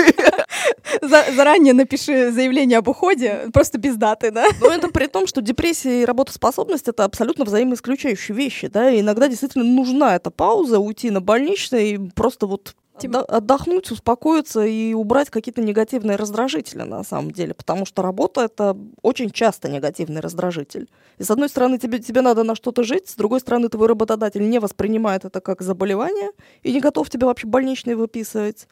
Заранее 1.11 1.75
напиши 1.75 2.31
заявление 2.31 2.79
об 2.79 2.89
уходе, 2.89 3.49
просто 3.53 3.79
без 3.79 3.97
даты, 3.97 4.31
да? 4.31 4.47
Но 4.61 4.69
это 4.69 4.89
при 4.89 5.07
том, 5.07 5.27
что 5.27 5.41
депрессия 5.41 6.03
и 6.03 6.05
работоспособность— 6.05 6.89
это 6.89 7.05
абсолютно 7.05 7.45
взаимоисключающие 7.45 8.37
вещи, 8.37 8.69
да, 8.69 8.91
и 8.91 9.01
иногда 9.01 9.29
действительно 9.29 9.65
нужна 9.65 10.17
эта 10.17 10.31
пауза, 10.31 10.79
уйти 10.79 11.11
на 11.11 11.21
больничный 11.21 11.93
и 11.93 11.99
просто 12.15 12.47
вот 12.47 12.75
отдохнуть, 13.09 13.91
успокоиться 13.91 14.65
и 14.65 14.93
убрать 14.93 15.31
какие-то 15.31 15.63
негативные 15.63 16.17
раздражители 16.17 16.83
на 16.83 17.03
самом 17.03 17.31
деле, 17.31 17.55
потому 17.55 17.87
что 17.87 18.03
работа 18.03 18.43
это 18.43 18.77
очень 19.03 19.31
часто 19.31 19.69
негативный 19.69 20.21
раздражитель. 20.21 20.89
И 21.19 21.25
с 21.25 21.31
одной 21.31 21.49
стороны 21.49 21.79
тебе, 21.79 21.99
тебе 21.99 22.21
надо 22.21 22.45
на 22.45 22.55
что-то 22.55 22.83
жить, 22.83 23.09
с 23.09 23.15
другой 23.15 23.41
стороны 23.41 23.69
твой 23.69 23.89
работодатель 23.89 24.47
не 24.49 24.59
воспринимает 24.59 25.25
это 25.25 25.41
как 25.41 25.63
заболевание 25.63 26.31
и 26.63 26.73
не 26.73 26.81
готов 26.81 27.09
тебе 27.09 27.27
вообще 27.27 27.47
больничный 27.47 27.95
выписывать. 27.95 28.67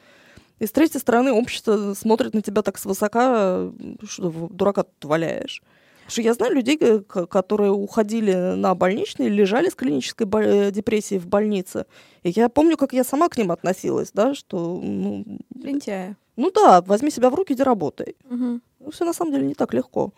И 0.59 0.67
с 0.67 0.73
третьей 0.73 1.01
стороны 1.01 1.33
общество 1.33 1.95
смотрит 1.95 2.35
на 2.35 2.43
тебя 2.43 2.63
так 2.63 2.79
свысока, 2.79 3.71
что 4.09 4.49
дурака 4.51 4.83
тут 4.83 5.05
валяешь. 5.05 5.63
что 6.09 6.23
я 6.23 6.35
знаю 6.35 6.55
людей, 6.55 6.79
э, 6.81 7.01
которые 7.01 7.71
уходили 7.71 8.55
на 8.57 8.75
больничный, 8.75 9.29
лежали 9.29 9.69
с 9.69 9.75
клинической 9.75 10.27
э, 10.27 10.71
депрессией 10.71 11.21
в 11.21 11.27
больнице. 11.27 11.87
И 12.23 12.31
я 12.31 12.49
помню, 12.49 12.77
как 12.77 12.93
я 12.93 13.05
сама 13.05 13.29
к 13.29 13.37
ним 13.37 13.53
относилась, 13.53 14.11
да, 14.13 14.35
что... 14.35 14.81
Ну, 14.83 15.25
Лентяя. 15.55 16.17
Ну 16.37 16.51
да, 16.51 16.81
возьми 16.83 17.11
себя 17.11 17.31
в 17.31 17.35
руки, 17.35 17.53
иди 17.53 17.63
работай. 17.63 18.17
Угу. 18.31 18.61
Ну, 18.81 18.91
все 18.91 19.05
на 19.05 19.13
самом 19.13 19.33
деле 19.33 19.47
не 19.47 19.55
так 19.55 19.75
легко. 19.75 20.13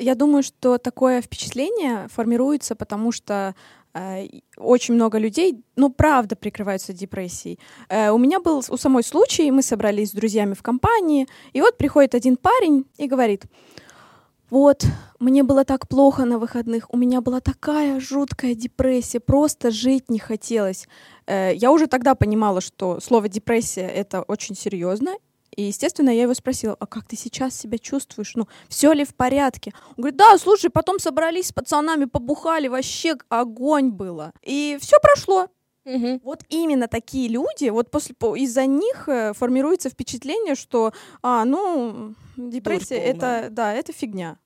Я 0.00 0.14
думаю, 0.14 0.42
что 0.42 0.78
такое 0.78 1.20
впечатление 1.20 2.08
формируется, 2.08 2.74
потому 2.74 3.12
что 3.12 3.54
э, 3.92 4.28
очень 4.56 4.94
много 4.94 5.18
людей, 5.18 5.62
ну, 5.76 5.90
правда, 5.90 6.36
прикрываются 6.36 6.94
депрессией. 6.94 7.58
Э, 7.90 8.08
у 8.10 8.16
меня 8.16 8.40
был 8.40 8.62
у 8.66 8.76
самой 8.78 9.04
случай, 9.04 9.50
мы 9.50 9.62
собрались 9.62 10.08
с 10.08 10.14
друзьями 10.14 10.54
в 10.54 10.62
компании, 10.62 11.28
и 11.52 11.60
вот 11.60 11.76
приходит 11.76 12.14
один 12.14 12.38
парень 12.38 12.86
и 12.96 13.08
говорит, 13.08 13.44
вот, 14.48 14.86
мне 15.18 15.42
было 15.42 15.66
так 15.66 15.86
плохо 15.86 16.24
на 16.24 16.38
выходных, 16.38 16.86
у 16.88 16.96
меня 16.96 17.20
была 17.20 17.40
такая 17.40 18.00
жуткая 18.00 18.54
депрессия, 18.54 19.20
просто 19.20 19.70
жить 19.70 20.08
не 20.08 20.18
хотелось. 20.18 20.88
Э, 21.26 21.52
я 21.54 21.70
уже 21.70 21.88
тогда 21.88 22.14
понимала, 22.14 22.62
что 22.62 23.00
слово 23.00 23.28
депрессия 23.28 23.86
это 23.86 24.22
очень 24.22 24.56
серьезно, 24.56 25.12
и, 25.54 25.62
естественно, 25.62 26.10
я 26.10 26.22
его 26.22 26.34
спросила, 26.34 26.76
а 26.78 26.86
как 26.86 27.06
ты 27.06 27.16
сейчас 27.16 27.58
себя 27.58 27.78
чувствуешь? 27.78 28.32
Ну, 28.34 28.48
все 28.68 28.92
ли 28.92 29.04
в 29.04 29.14
порядке? 29.14 29.72
Он 29.90 30.02
говорит, 30.02 30.16
да, 30.16 30.38
слушай, 30.38 30.70
потом 30.70 30.98
собрались 30.98 31.48
с 31.48 31.52
пацанами, 31.52 32.04
побухали, 32.04 32.68
вообще 32.68 33.16
огонь 33.28 33.90
было. 33.90 34.32
И 34.42 34.78
все 34.80 34.96
прошло. 35.00 35.48
Угу. 35.84 36.20
Вот 36.22 36.44
именно 36.50 36.88
такие 36.88 37.28
люди, 37.28 37.68
вот 37.70 37.90
после 37.90 38.14
из-за 38.36 38.66
них 38.66 39.08
э, 39.08 39.32
формируется 39.32 39.88
впечатление, 39.88 40.54
что, 40.54 40.92
а, 41.22 41.44
ну, 41.44 42.14
депрессия 42.36 42.96
это, 42.96 43.48
да, 43.50 43.72
это 43.72 43.92
фигня. 43.92 44.38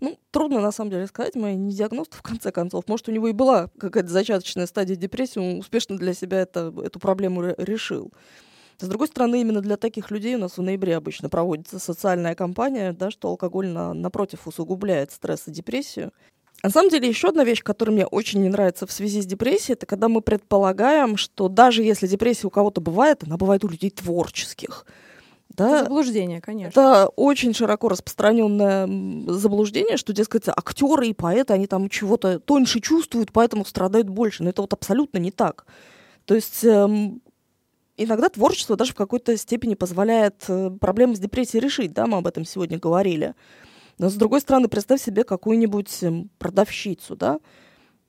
Ну, 0.00 0.18
трудно 0.30 0.60
на 0.60 0.72
самом 0.72 0.90
деле 0.90 1.06
сказать, 1.06 1.34
мы 1.34 1.54
не 1.54 1.72
диагност 1.72 2.14
в 2.14 2.22
конце 2.22 2.52
концов. 2.52 2.84
Может, 2.86 3.08
у 3.08 3.12
него 3.12 3.28
и 3.28 3.32
была 3.32 3.68
какая-то 3.78 4.08
зачаточная 4.08 4.66
стадия 4.66 4.96
депрессии, 4.96 5.38
он 5.38 5.58
успешно 5.58 5.98
для 5.98 6.14
себя 6.14 6.40
это, 6.40 6.72
эту 6.84 6.98
проблему 7.00 7.54
решил. 7.58 8.12
С 8.80 8.86
другой 8.86 9.08
стороны, 9.08 9.40
именно 9.40 9.60
для 9.60 9.76
таких 9.76 10.10
людей 10.12 10.36
у 10.36 10.38
нас 10.38 10.56
в 10.56 10.62
ноябре 10.62 10.96
обычно 10.96 11.28
проводится 11.28 11.80
социальная 11.80 12.36
кампания, 12.36 12.92
да, 12.92 13.10
что 13.10 13.28
алкоголь, 13.28 13.66
на, 13.68 13.92
напротив, 13.92 14.46
усугубляет 14.46 15.10
стресс 15.10 15.48
и 15.48 15.50
депрессию. 15.50 16.12
На 16.62 16.70
самом 16.70 16.90
деле, 16.90 17.08
еще 17.08 17.28
одна 17.28 17.44
вещь, 17.44 17.62
которая 17.62 17.94
мне 17.94 18.06
очень 18.06 18.40
не 18.42 18.48
нравится 18.48 18.86
в 18.86 18.92
связи 18.92 19.20
с 19.20 19.26
депрессией, 19.26 19.74
это 19.74 19.86
когда 19.86 20.08
мы 20.08 20.20
предполагаем, 20.20 21.16
что 21.16 21.48
даже 21.48 21.82
если 21.82 22.06
депрессия 22.06 22.46
у 22.46 22.50
кого-то 22.50 22.80
бывает, 22.80 23.24
она 23.24 23.36
бывает 23.36 23.64
у 23.64 23.68
людей 23.68 23.90
творческих. 23.90 24.86
Да, 25.50 25.82
заблуждение, 25.82 26.40
конечно. 26.40 26.68
Это 26.68 27.08
очень 27.16 27.54
широко 27.54 27.88
распространенное 27.88 28.86
заблуждение, 29.32 29.96
что, 29.96 30.12
дескать, 30.12 30.48
актеры 30.48 31.08
и 31.08 31.14
поэты, 31.14 31.52
они 31.52 31.66
там 31.66 31.88
чего-то 31.88 32.38
тоньше 32.38 32.80
чувствуют, 32.80 33.32
поэтому 33.32 33.64
страдают 33.64 34.08
больше. 34.08 34.44
Но 34.44 34.50
это 34.50 34.62
вот 34.62 34.72
абсолютно 34.72 35.18
не 35.18 35.32
так. 35.32 35.66
То 36.26 36.34
есть 36.34 36.62
эм, 36.64 37.22
иногда 37.98 38.28
творчество 38.28 38.76
даже 38.76 38.92
в 38.92 38.96
какой-то 38.96 39.36
степени 39.36 39.74
позволяет 39.74 40.44
э, 40.48 40.70
проблемы 40.80 41.16
с 41.16 41.18
депрессией 41.18 41.62
решить, 41.62 41.92
да, 41.92 42.06
мы 42.06 42.18
об 42.18 42.26
этом 42.26 42.44
сегодня 42.44 42.78
говорили. 42.78 43.34
Но, 43.98 44.08
с 44.08 44.14
другой 44.14 44.40
стороны, 44.40 44.68
представь 44.68 45.02
себе 45.02 45.24
какую-нибудь 45.24 46.02
эм, 46.02 46.30
продавщицу, 46.38 47.16
да, 47.16 47.40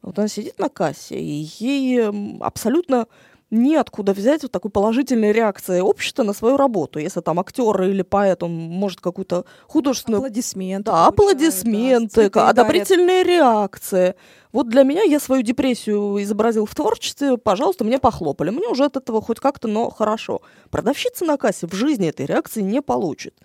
вот 0.01 0.17
она 0.17 0.27
сидит 0.27 0.59
на 0.59 0.69
кассе, 0.69 1.19
и 1.19 1.47
ей 1.59 1.99
эм, 1.99 2.41
абсолютно 2.43 3.07
неоткуда 3.51 4.13
взять 4.13 4.43
вот 4.43 4.51
такой 4.51 4.71
положительной 4.71 5.31
реакции 5.31 5.79
общества 5.79 6.23
на 6.23 6.33
свою 6.33 6.57
работу. 6.57 6.99
Если 6.99 7.21
там 7.21 7.39
актер 7.39 7.81
или 7.83 8.01
поэт, 8.01 8.43
он 8.43 8.51
может 8.51 9.01
какую-то 9.01 9.45
художественную... 9.67 10.19
Аплодисменты. 10.19 10.91
Да, 10.91 11.07
аплодисменты, 11.07 12.29
да, 12.29 12.49
одобрительные 12.49 13.23
дарят. 13.23 13.27
реакции. 13.27 14.15
Вот 14.51 14.67
для 14.69 14.83
меня 14.83 15.03
я 15.03 15.19
свою 15.19 15.41
депрессию 15.43 16.21
изобразил 16.23 16.65
в 16.65 16.73
творчестве, 16.73 17.37
пожалуйста, 17.37 17.83
мне 17.83 17.99
похлопали. 17.99 18.49
Мне 18.49 18.67
уже 18.67 18.85
от 18.85 18.97
этого 18.97 19.21
хоть 19.21 19.39
как-то, 19.39 19.67
но 19.67 19.89
хорошо. 19.89 20.41
Продавщица 20.71 21.25
на 21.25 21.37
кассе 21.37 21.67
в 21.67 21.73
жизни 21.73 22.09
этой 22.09 22.25
реакции 22.25 22.61
не 22.61 22.81
получит 22.81 23.35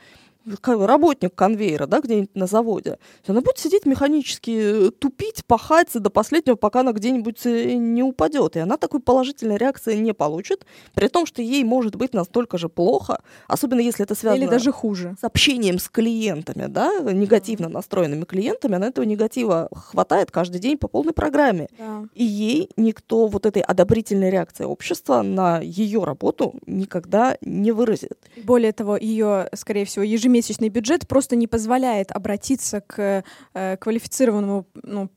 работник 0.66 1.34
конвейера, 1.34 1.86
да, 1.86 2.00
где-нибудь 2.00 2.34
на 2.34 2.46
заводе, 2.46 2.98
она 3.26 3.40
будет 3.40 3.58
сидеть 3.58 3.86
механически, 3.86 4.88
э, 4.88 4.90
тупить, 4.90 5.44
пахать 5.46 5.90
до 5.94 6.10
последнего, 6.10 6.56
пока 6.56 6.80
она 6.80 6.92
где-нибудь 6.92 7.44
э, 7.46 7.74
не 7.74 8.02
упадет. 8.02 8.56
И 8.56 8.58
она 8.58 8.76
такой 8.76 9.00
положительной 9.00 9.56
реакции 9.56 9.96
не 9.96 10.12
получит, 10.12 10.66
при 10.94 11.08
том, 11.08 11.26
что 11.26 11.42
ей 11.42 11.64
может 11.64 11.96
быть 11.96 12.14
настолько 12.14 12.58
же 12.58 12.68
плохо, 12.68 13.22
особенно 13.48 13.80
если 13.80 14.04
это 14.04 14.14
связано 14.14 14.42
Или 14.42 14.50
даже 14.50 14.72
хуже. 14.72 15.16
с 15.20 15.24
общением 15.24 15.78
с 15.78 15.88
клиентами, 15.88 16.66
да, 16.66 17.00
негативно 17.00 17.68
настроенными 17.68 18.24
клиентами, 18.24 18.76
она 18.76 18.88
этого 18.88 19.04
негатива 19.04 19.68
хватает 19.74 20.30
каждый 20.30 20.60
день 20.60 20.78
по 20.78 20.88
полной 20.88 21.12
программе. 21.12 21.68
Да. 21.78 22.04
И 22.14 22.24
ей 22.24 22.70
никто 22.76 23.26
вот 23.26 23.46
этой 23.46 23.62
одобрительной 23.62 24.30
реакции 24.30 24.64
общества 24.64 25.22
на 25.22 25.60
ее 25.60 26.04
работу 26.04 26.54
никогда 26.66 27.36
не 27.40 27.72
выразит. 27.72 28.18
Более 28.44 28.72
того, 28.72 28.96
ее, 28.96 29.48
скорее 29.54 29.84
всего, 29.84 30.04
ежемесячно 30.04 30.33
ежемесячный 30.34 30.68
бюджет 30.68 31.06
просто 31.06 31.36
не 31.36 31.46
позволяет 31.46 32.10
обратиться 32.10 32.80
к 32.80 33.24
э, 33.54 33.76
квалифицированному 33.76 34.66
ну, 34.82 35.08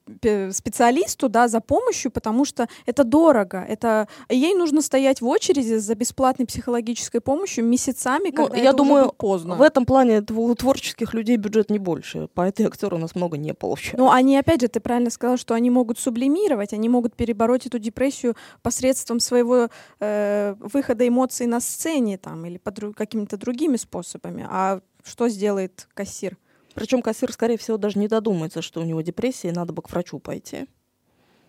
специалисту 0.51 1.29
да, 1.29 1.47
за 1.47 1.59
помощью, 1.59 2.11
потому 2.11 2.45
что 2.45 2.67
это 2.85 3.03
дорого. 3.03 3.65
Это... 3.67 4.07
Ей 4.29 4.53
нужно 4.53 4.81
стоять 4.81 5.21
в 5.21 5.27
очереди 5.27 5.75
за 5.77 5.95
бесплатной 5.95 6.45
психологической 6.45 7.21
помощью 7.21 7.65
месяцами, 7.65 8.29
ну, 8.29 8.45
когда 8.45 8.57
я 8.57 8.69
это 8.69 8.77
думаю, 8.77 9.05
уже 9.05 9.13
поздно. 9.13 9.55
В 9.55 9.61
этом 9.61 9.85
плане 9.85 10.23
у 10.29 10.55
творческих 10.55 11.13
людей 11.13 11.37
бюджет 11.37 11.69
не 11.69 11.79
больше. 11.79 12.27
Поэты 12.33 12.63
и 12.63 12.65
актеры 12.65 12.95
у 12.95 12.99
нас 12.99 13.15
много 13.15 13.37
не 13.37 13.53
получают. 13.53 13.97
Ну, 13.97 14.11
они, 14.11 14.37
опять 14.37 14.61
же, 14.61 14.67
ты 14.67 14.79
правильно 14.79 15.09
сказала, 15.09 15.37
что 15.37 15.53
они 15.53 15.69
могут 15.69 15.99
сублимировать, 15.99 16.73
они 16.73 16.89
могут 16.89 17.15
перебороть 17.15 17.65
эту 17.65 17.79
депрессию 17.79 18.35
посредством 18.61 19.19
своего 19.19 19.69
э, 19.99 20.55
выхода 20.59 21.07
эмоций 21.07 21.47
на 21.47 21.59
сцене 21.59 22.17
там, 22.17 22.45
или 22.45 22.57
под 22.57 22.95
какими-то 22.95 23.37
другими 23.37 23.77
способами. 23.77 24.45
А 24.49 24.81
что 25.07 25.29
сделает 25.29 25.87
кассир? 25.93 26.37
Причем 26.73 27.01
кассир, 27.01 27.31
скорее 27.31 27.57
всего, 27.57 27.77
даже 27.77 27.97
не 27.97 28.07
додумается, 28.07 28.61
что 28.61 28.81
у 28.81 28.83
него 28.83 29.01
депрессия, 29.01 29.49
и 29.49 29.53
надо 29.53 29.73
бы 29.73 29.81
к 29.81 29.89
врачу 29.89 30.19
пойти. 30.19 30.67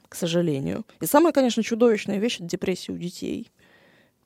К 0.08 0.14
сожалению. 0.14 0.86
И 1.00 1.06
самая, 1.06 1.32
конечно, 1.32 1.62
чудовищная 1.62 2.18
вещь— 2.18 2.36
это 2.38 2.44
депрессия 2.44 2.92
у 2.92 2.96
детей 2.96 3.50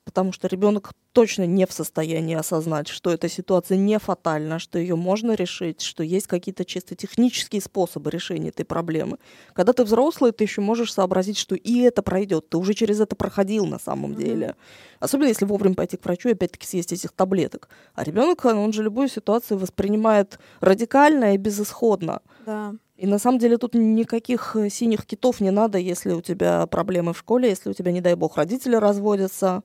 потому 0.04 0.32
что 0.32 0.48
ребенок 0.48 0.92
точно 1.12 1.46
не 1.46 1.66
в 1.66 1.72
состоянии 1.72 2.34
осознать, 2.34 2.88
что 2.88 3.10
эта 3.10 3.28
ситуация 3.28 3.76
не 3.76 3.98
фатальна, 3.98 4.58
что 4.58 4.78
ее 4.78 4.96
можно 4.96 5.32
решить, 5.32 5.80
что 5.82 6.02
есть 6.02 6.26
какие-то 6.26 6.64
чисто 6.64 6.94
технические 6.94 7.60
способы 7.60 8.10
решения 8.10 8.48
этой 8.48 8.64
проблемы. 8.64 9.18
Когда 9.52 9.72
ты 9.72 9.84
взрослый, 9.84 10.32
ты 10.32 10.44
еще 10.44 10.60
можешь 10.60 10.92
сообразить, 10.92 11.38
что 11.38 11.54
и 11.54 11.80
это 11.80 12.02
пройдет, 12.02 12.48
ты 12.48 12.56
уже 12.56 12.74
через 12.74 13.00
это 13.00 13.14
проходил 13.14 13.66
на 13.66 13.78
самом 13.78 14.12
mm-hmm. 14.12 14.24
деле. 14.24 14.56
Особенно 15.00 15.28
если 15.28 15.44
вовремя 15.44 15.74
пойти 15.74 15.96
к 15.96 16.04
врачу 16.04 16.28
и 16.30 16.32
опять-таки 16.32 16.66
съесть 16.66 16.92
этих 16.92 17.12
таблеток. 17.12 17.68
А 17.94 18.04
ребенок, 18.04 18.44
он 18.44 18.72
же 18.72 18.82
любую 18.82 19.08
ситуацию 19.08 19.58
воспринимает 19.58 20.38
радикально 20.60 21.34
и 21.34 21.36
безысходно. 21.36 22.22
Да. 22.46 22.74
И 23.02 23.06
на 23.06 23.18
самом 23.18 23.40
деле 23.40 23.58
тут 23.58 23.74
никаких 23.74 24.54
э, 24.54 24.70
синих 24.70 25.06
китов 25.06 25.40
не 25.40 25.50
надо, 25.50 25.76
если 25.76 26.12
у 26.12 26.20
тебя 26.20 26.66
проблемы 26.68 27.12
в 27.14 27.18
школе, 27.18 27.48
если 27.48 27.68
у 27.68 27.72
тебя, 27.72 27.90
не 27.90 28.00
дай 28.00 28.14
бог, 28.14 28.36
родители 28.36 28.76
разводятся, 28.76 29.64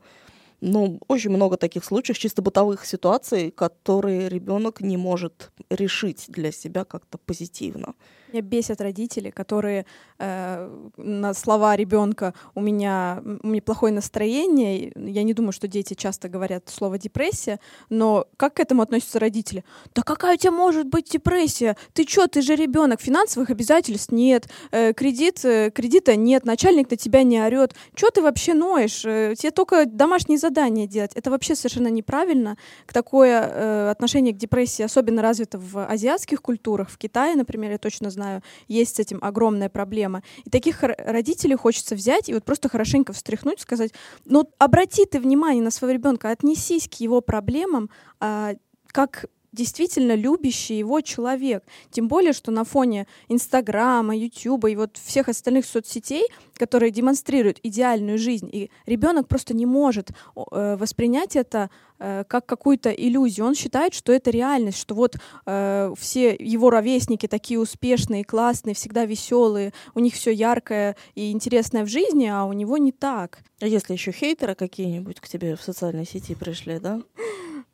ну, 0.62 1.00
очень 1.08 1.30
много 1.30 1.58
таких 1.58 1.84
случаев, 1.84 2.18
чисто 2.18 2.42
бытовых 2.42 2.86
ситуаций, 2.86 3.52
которые 3.52 4.30
ребенок 4.30 4.82
не 4.82 4.98
может 4.98 5.52
решить 5.70 6.26
для 6.28 6.52
себя 6.52 6.84
как-то 6.84 7.18
позитивно. 7.18 7.94
Меня 8.34 8.42
бесят 8.42 8.82
родители, 8.82 9.30
которые 9.30 9.86
э, 10.20 10.90
на 10.98 11.34
слова 11.34 11.76
ребенка 11.78 12.34
у 12.56 12.62
меня, 12.62 13.24
у 13.42 13.48
меня 13.48 13.62
плохое 13.62 13.94
настроение. 13.94 14.92
Я 14.96 15.24
не 15.24 15.34
думаю, 15.34 15.54
что 15.54 15.68
дети 15.68 15.94
часто 15.94 16.28
говорят 16.28 16.68
слово 16.68 16.98
депрессия, 16.98 17.60
но 17.90 18.28
как 18.36 18.56
к 18.56 18.60
этому 18.60 18.82
относятся 18.82 19.20
родители? 19.20 19.64
Да 19.96 20.02
какая 20.02 20.36
у 20.36 20.38
тебя 20.38 20.52
может 20.52 20.88
быть 20.88 21.10
депрессия? 21.10 21.78
Ты 21.94 22.04
что, 22.04 22.28
ты 22.28 22.42
же 22.42 22.56
ребенок, 22.56 23.00
финансовых 23.00 23.50
обязательств 23.50 24.12
нет, 24.12 24.50
э, 24.72 24.92
кредит, 24.94 25.46
э, 25.46 25.72
кредита 25.72 26.18
нет, 26.18 26.44
начальник 26.46 26.92
на 26.92 26.98
тебя 26.98 27.24
не 27.24 27.42
орет. 27.42 27.76
Что 27.96 28.10
ты 28.10 28.22
вообще 28.22 28.54
ноешь? 28.54 29.06
Э, 29.06 29.36
тебе 29.38 29.52
только 29.52 29.86
домашние 29.86 30.38
задания 30.38 30.86
делать. 30.86 31.12
Это 31.16 31.32
вообще 31.32 31.56
совершенно 31.56 31.88
неправильно. 31.88 32.58
К 32.86 32.92
такое 32.92 33.42
э, 33.42 33.90
отношение 33.90 34.34
к 34.34 34.38
депрессии 34.38 34.84
особенно 34.84 35.22
развито 35.22 35.58
в 35.58 35.86
азиатских 35.86 36.42
культурах, 36.42 36.90
в 36.90 36.98
Китае, 36.98 37.36
например, 37.36 37.72
я 37.72 37.78
точно 37.78 38.10
знаю, 38.18 38.42
есть 38.68 38.96
с 38.96 39.00
этим 39.00 39.20
огромная 39.22 39.70
проблема. 39.70 40.24
И 40.44 40.50
таких 40.50 40.84
родителей 40.84 41.56
хочется 41.56 41.96
взять 41.96 42.30
и 42.30 42.34
вот 42.34 42.44
просто 42.44 42.70
хорошенько 42.70 43.14
встряхнуть, 43.14 43.62
сказать, 43.62 43.92
ну 44.26 44.50
обрати 44.58 45.06
ты 45.06 45.20
внимание 45.20 45.64
на 45.64 45.72
своего 45.72 45.94
ребенка, 45.94 46.30
отнесись 46.30 46.88
к 46.88 46.96
его 46.96 47.22
проблемам 47.22 47.90
а, 48.20 48.54
как 48.88 49.26
действительно 49.58 50.16
любящий 50.16 50.78
его 50.78 51.02
человек. 51.02 51.64
Тем 51.90 52.08
более, 52.08 52.32
что 52.32 52.52
на 52.52 52.64
фоне 52.64 53.08
Инстаграма, 53.28 54.16
Ютуба 54.16 54.70
и 54.70 54.76
вот 54.76 54.98
всех 54.98 55.28
остальных 55.28 55.66
соцсетей, 55.66 56.28
которые 56.54 56.92
демонстрируют 56.92 57.60
идеальную 57.64 58.18
жизнь, 58.18 58.50
и 58.52 58.70
ребенок 58.86 59.28
просто 59.28 59.54
не 59.54 59.66
может 59.66 60.12
э, 60.12 60.78
воспринять 60.80 61.36
это 61.36 61.70
э, 62.00 62.24
как 62.28 62.46
какую-то 62.46 62.92
иллюзию. 62.92 63.48
Он 63.48 63.56
считает, 63.56 63.94
что 63.94 64.14
это 64.14 64.30
реальность, 64.30 64.78
что 64.78 64.94
вот 64.96 65.16
э, 65.46 65.94
все 65.98 66.36
его 66.40 66.70
ровесники 66.70 67.28
такие 67.28 67.60
успешные, 67.60 68.24
классные, 68.24 68.76
всегда 68.76 69.06
веселые, 69.06 69.74
у 69.96 70.00
них 70.00 70.14
все 70.14 70.32
яркое 70.32 70.96
и 71.16 71.32
интересное 71.32 71.84
в 71.84 71.88
жизни, 71.88 72.28
а 72.28 72.46
у 72.46 72.54
него 72.54 72.78
не 72.78 72.92
так. 72.92 73.40
А 73.60 73.66
если 73.66 73.94
еще 73.94 74.12
хейтеры 74.12 74.54
какие-нибудь 74.54 75.20
к 75.20 75.28
тебе 75.28 75.56
в 75.56 75.64
социальной 75.64 76.06
сети 76.06 76.36
пришли, 76.36 76.80
да? 76.80 77.02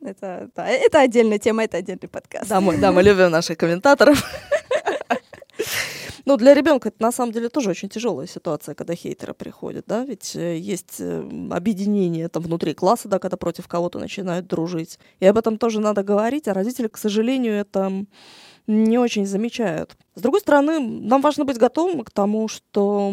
Это, 0.04 0.50
да, 0.56 0.68
это 0.68 1.00
отдельная 1.00 1.40
тема, 1.40 1.64
это 1.64 1.78
отдельный 1.78 2.10
подкаст. 2.10 2.50
Да, 2.50 2.60
мы, 2.60 2.78
да, 2.78 2.92
мы 2.92 3.04
любим 3.04 3.32
наших 3.32 3.58
комментаторов. 3.58 4.24
Ну, 6.26 6.38
для 6.38 6.54
ребенка 6.54 6.88
это 6.88 7.02
на 7.02 7.12
самом 7.12 7.34
деле 7.34 7.50
тоже 7.50 7.70
очень 7.70 7.90
тяжелая 7.90 8.28
ситуация, 8.28 8.76
когда 8.76 8.96
хейтеры 8.96 9.34
приходят, 9.34 9.84
да, 9.88 10.06
ведь 10.06 10.38
э, 10.38 10.58
есть 10.58 10.96
э, 11.00 11.22
объединение 11.52 12.30
там 12.30 12.44
внутри 12.44 12.74
класса, 12.74 13.10
да, 13.10 13.20
когда 13.20 13.36
против 13.36 13.68
кого-то 13.68 14.00
начинают 14.00 14.48
дружить. 14.48 15.00
И 15.20 15.26
об 15.26 15.38
этом 15.38 15.58
тоже 15.58 15.82
надо 15.82 16.02
говорить, 16.02 16.48
а 16.48 16.54
родители, 16.54 16.88
к 16.88 16.98
сожалению, 16.98 17.56
это 17.56 18.06
не 18.68 18.98
очень 18.98 19.26
замечают. 19.26 19.98
С 20.16 20.22
другой 20.22 20.42
стороны, 20.42 20.80
нам 20.80 21.22
важно 21.22 21.44
быть 21.44 21.58
готовым 21.58 22.04
к 22.04 22.12
тому, 22.12 22.48
что 22.48 23.12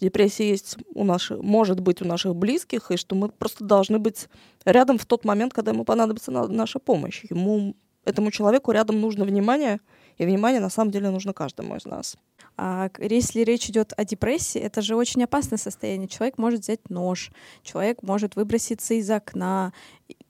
депрессия 0.00 0.50
есть 0.50 0.76
у 0.94 1.04
наших, 1.04 1.40
может 1.42 1.80
быть 1.80 2.02
у 2.02 2.04
наших 2.04 2.34
близких, 2.34 2.90
и 2.90 2.96
что 2.96 3.14
мы 3.14 3.28
просто 3.28 3.64
должны 3.64 3.98
быть 3.98 4.28
рядом 4.64 4.98
в 4.98 5.06
тот 5.06 5.24
момент, 5.24 5.52
когда 5.52 5.70
ему 5.70 5.84
понадобится 5.84 6.30
наша 6.30 6.78
помощь. 6.78 7.24
Ему, 7.30 7.76
этому 8.04 8.30
человеку 8.30 8.72
рядом 8.72 9.00
нужно 9.00 9.24
внимание, 9.24 9.80
и 10.16 10.24
внимание 10.24 10.60
на 10.60 10.70
самом 10.70 10.90
деле 10.90 11.10
нужно 11.10 11.32
каждому 11.32 11.76
из 11.76 11.84
нас. 11.84 12.16
А 12.56 12.90
если 12.98 13.42
речь 13.42 13.70
идет 13.70 13.92
о 13.96 14.04
депрессии, 14.04 14.60
это 14.60 14.82
же 14.82 14.96
очень 14.96 15.22
опасное 15.22 15.58
состояние. 15.58 16.08
Человек 16.08 16.38
может 16.38 16.60
взять 16.62 16.90
нож, 16.90 17.30
человек 17.62 18.02
может 18.02 18.34
выброситься 18.34 18.94
из 18.94 19.08
окна, 19.10 19.72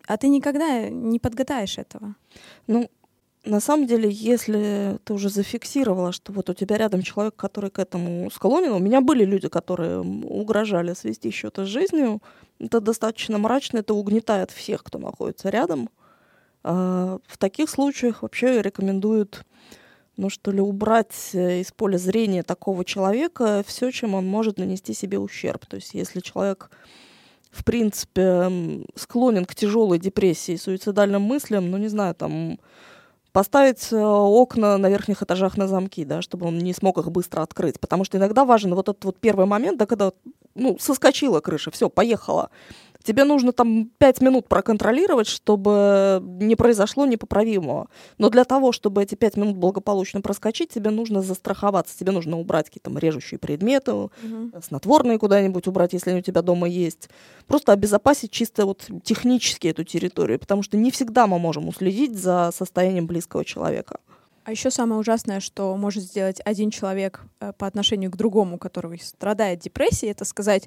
а 0.06 0.16
ты 0.18 0.28
никогда 0.28 0.90
не 0.90 1.18
подгадаешь 1.18 1.78
этого. 1.78 2.16
Ну, 2.66 2.90
на 3.48 3.60
самом 3.60 3.86
деле, 3.86 4.10
если 4.10 4.98
ты 5.04 5.14
уже 5.14 5.30
зафиксировала, 5.30 6.12
что 6.12 6.32
вот 6.32 6.50
у 6.50 6.54
тебя 6.54 6.76
рядом 6.76 7.02
человек, 7.02 7.34
который 7.34 7.70
к 7.70 7.78
этому 7.78 8.30
склонен, 8.30 8.72
у 8.72 8.78
меня 8.78 9.00
были 9.00 9.24
люди, 9.24 9.48
которые 9.48 10.00
угрожали 10.00 10.92
свести 10.92 11.30
счеты 11.30 11.64
с 11.64 11.68
жизнью, 11.68 12.22
это 12.58 12.80
достаточно 12.80 13.38
мрачно, 13.38 13.78
это 13.78 13.94
угнетает 13.94 14.50
всех, 14.50 14.84
кто 14.84 14.98
находится 14.98 15.48
рядом. 15.48 15.88
А 16.62 17.18
в 17.26 17.38
таких 17.38 17.70
случаях 17.70 18.22
вообще 18.22 18.60
рекомендуют 18.60 19.44
ну 20.18 20.30
что 20.30 20.50
ли, 20.50 20.60
убрать 20.60 21.30
э, 21.32 21.60
из 21.60 21.70
поля 21.70 21.96
зрения 21.96 22.42
такого 22.42 22.84
человека 22.84 23.62
все, 23.64 23.92
чем 23.92 24.14
он 24.14 24.26
может 24.26 24.58
нанести 24.58 24.92
себе 24.92 25.18
ущерб. 25.18 25.64
То 25.66 25.76
есть 25.76 25.94
если 25.94 26.20
человек 26.20 26.70
в 27.50 27.64
принципе, 27.64 28.84
склонен 28.94 29.46
к 29.46 29.54
тяжелой 29.54 29.98
депрессии, 29.98 30.56
суицидальным 30.56 31.22
мыслям, 31.22 31.70
ну, 31.70 31.78
не 31.78 31.88
знаю, 31.88 32.14
там, 32.14 32.58
поставить 33.32 33.92
э, 33.92 33.96
окна 33.96 34.78
на 34.78 34.88
верхних 34.88 35.22
этажах 35.22 35.56
на 35.56 35.68
замки, 35.68 36.04
да, 36.04 36.22
чтобы 36.22 36.46
он 36.46 36.58
не 36.58 36.72
смог 36.72 36.98
их 36.98 37.10
быстро 37.10 37.42
открыть. 37.42 37.78
Потому 37.80 38.04
что 38.04 38.18
иногда 38.18 38.44
важен 38.44 38.74
вот 38.74 38.88
этот 38.88 39.04
вот 39.04 39.18
первый 39.18 39.46
момент, 39.46 39.78
да, 39.78 39.86
когда, 39.86 40.12
ну, 40.54 40.76
соскочила 40.80 41.40
крыша, 41.40 41.70
все, 41.70 41.88
поехала 41.88 42.50
тебе 43.08 43.24
нужно 43.24 43.52
там 43.52 43.90
пять 43.96 44.20
минут 44.20 44.48
проконтролировать, 44.48 45.26
чтобы 45.26 46.20
не 46.22 46.56
произошло 46.56 47.06
непоправимого. 47.06 47.88
Но 48.18 48.28
для 48.28 48.44
того, 48.44 48.70
чтобы 48.70 49.02
эти 49.02 49.14
пять 49.14 49.38
минут 49.38 49.56
благополучно 49.56 50.20
проскочить, 50.20 50.68
тебе 50.68 50.90
нужно 50.90 51.22
застраховаться, 51.22 51.98
тебе 51.98 52.12
нужно 52.12 52.38
убрать 52.38 52.66
какие-то 52.66 52.90
режущие 52.98 53.38
предметы, 53.38 53.92
угу. 53.92 54.10
снотворные 54.62 55.18
куда-нибудь 55.18 55.66
убрать, 55.66 55.94
если 55.94 56.10
они 56.10 56.18
у 56.18 56.22
тебя 56.22 56.42
дома 56.42 56.68
есть. 56.68 57.08
Просто 57.46 57.72
обезопасить 57.72 58.30
чисто 58.30 58.66
вот 58.66 58.86
технически 59.02 59.68
эту 59.68 59.84
территорию, 59.84 60.38
потому 60.38 60.62
что 60.62 60.76
не 60.76 60.90
всегда 60.90 61.26
мы 61.26 61.38
можем 61.38 61.66
уследить 61.66 62.14
за 62.14 62.50
состоянием 62.52 63.06
близкого 63.06 63.42
человека. 63.42 64.00
А 64.48 64.50
еще 64.50 64.70
самое 64.70 64.98
ужасное, 64.98 65.40
что 65.40 65.76
может 65.76 66.04
сделать 66.04 66.40
один 66.42 66.70
человек 66.70 67.20
э, 67.40 67.52
по 67.58 67.66
отношению 67.66 68.10
к 68.10 68.16
другому, 68.16 68.56
который 68.56 68.98
страдает 68.98 69.58
депрессией, 69.58 70.12
это 70.12 70.24
сказать, 70.24 70.66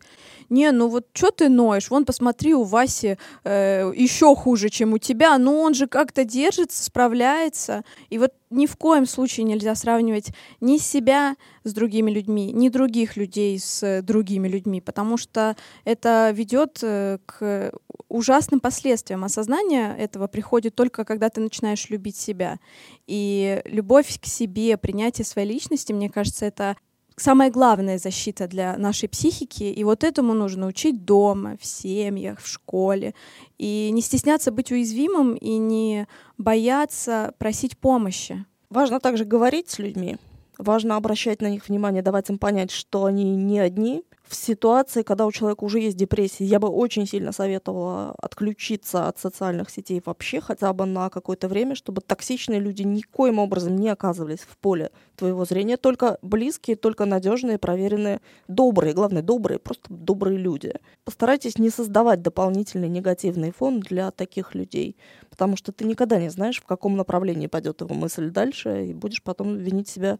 не, 0.50 0.70
ну 0.70 0.88
вот 0.88 1.08
что 1.13 1.32
ты 1.32 1.50
ноешь, 1.50 1.89
вон 1.89 2.06
посмотри, 2.06 2.54
у 2.54 2.62
Васи 2.62 3.17
э, 3.44 3.91
еще 3.96 4.36
хуже, 4.36 4.70
чем 4.70 4.94
у 4.94 5.00
тебя, 5.00 5.36
но 5.39 5.60
он 5.60 5.74
же 5.74 5.88
как-то 5.88 6.24
держится, 6.24 6.84
справляется. 6.84 7.84
И 8.12 8.20
вот 8.20 8.34
ни 8.52 8.67
в 8.67 8.76
коем 8.76 9.08
случае 9.08 9.46
нельзя 9.46 9.74
сравнивать 9.74 10.28
ни 10.60 10.78
себя 10.78 11.36
с 11.63 11.74
другими 11.74 12.12
людьми, 12.12 12.52
ни 12.52 12.70
других 12.70 13.17
людей 13.17 13.58
с 13.58 14.04
другими 14.04 14.48
людьми, 14.48 14.80
потому 14.80 15.17
что 15.17 15.56
это 15.86 16.30
ведет 16.36 16.78
э, 16.84 17.17
к 17.26 17.74
ужасным 18.12 18.60
последствиям. 18.60 19.24
Осознание 19.24 19.95
этого 19.97 20.28
приходит 20.28 20.76
только 20.76 21.06
когда 21.06 21.30
ты 21.30 21.41
начинаешь 21.41 21.89
любить 21.89 22.17
себя. 22.17 22.60
И 23.08 23.62
любовь 23.65 24.19
к 24.19 24.26
себе, 24.26 24.78
принятие 24.78 25.26
своей 25.26 25.47
личности, 25.47 25.93
мне 25.93 26.10
кажется, 26.10 26.45
это 26.45 26.76
самая 27.15 27.50
главная 27.50 27.97
защита 27.97 28.47
для 28.47 28.78
нашей 28.78 29.08
психики. 29.08 29.63
И 29.63 29.84
вот 29.84 30.04
этому 30.04 30.34
нужно 30.34 30.67
учить 30.67 31.06
дома, 31.06 31.58
в 31.60 31.65
семьях, 31.65 32.41
в 32.41 32.47
школе. 32.47 33.13
И 33.58 33.89
не 33.91 34.02
стесняться 34.02 34.52
быть 34.52 34.71
уязвимым 34.71 35.36
и 35.36 35.58
не 35.58 36.08
бояться 36.38 37.34
просить 37.38 37.78
помощи. 37.78 38.45
Важно 38.69 39.00
также 39.00 39.26
говорить 39.26 39.69
с 39.69 39.80
людьми. 39.80 40.17
Важно 40.58 40.95
обращать 40.95 41.41
на 41.41 41.50
них 41.50 41.67
внимание, 41.67 42.02
давать 42.02 42.30
им 42.30 42.38
понять, 42.38 42.71
что 42.71 43.06
они 43.06 43.36
не 43.36 43.60
одни, 43.60 44.04
в 44.32 44.36
ситуации, 44.36 45.04
когда 45.04 45.26
у 45.26 45.32
человека 45.34 45.65
уже 45.65 45.82
есть 45.82 45.98
депрессия, 45.98 46.46
я 46.46 46.60
бы 46.60 46.70
очень 46.70 47.06
сильно 47.06 47.34
советовала 47.34 48.15
отключиться 48.17 49.10
от 49.10 49.20
социальных 49.20 49.70
сетей 49.70 50.02
вообще 50.06 50.39
хотя 50.39 50.72
бы 50.72 50.86
на 50.86 51.10
какое-то 51.10 51.50
время, 51.50 51.76
чтобы 51.76 52.02
токсичные 52.02 52.62
люди 52.62 52.84
никоим 52.84 53.39
образом 53.39 53.76
не 53.76 53.89
оказывались 53.89 54.39
в 54.39 54.58
поле 54.58 54.91
твоего 55.17 55.44
зрения. 55.44 55.76
Только 55.76 56.17
близкие, 56.22 56.78
только 56.78 57.04
надежные, 57.04 57.58
проверенные, 57.58 58.22
добрые, 58.48 58.94
главное, 58.94 59.22
добрые, 59.22 59.60
просто 59.60 59.94
добрые 59.94 60.38
люди. 60.38 60.76
Постарайтесь 61.04 61.58
не 61.58 61.70
создавать 61.70 62.22
дополнительный 62.22 62.88
негативный 62.88 63.52
фон 63.52 63.82
для 63.82 64.12
таких 64.12 64.56
людей, 64.56 64.96
потому 65.30 65.58
что 65.58 65.74
ты 65.74 65.84
никогда 65.84 66.22
не 66.22 66.30
знаешь, 66.30 66.62
в 66.62 66.65
каком 66.65 66.96
направлении 66.96 67.48
пойдет 67.48 67.82
его 67.82 67.94
мысль 67.94 68.30
дальше, 68.30 68.86
и 68.86 68.94
будешь 68.94 69.22
потом 69.22 69.58
винить 69.58 69.89
себя 69.89 70.20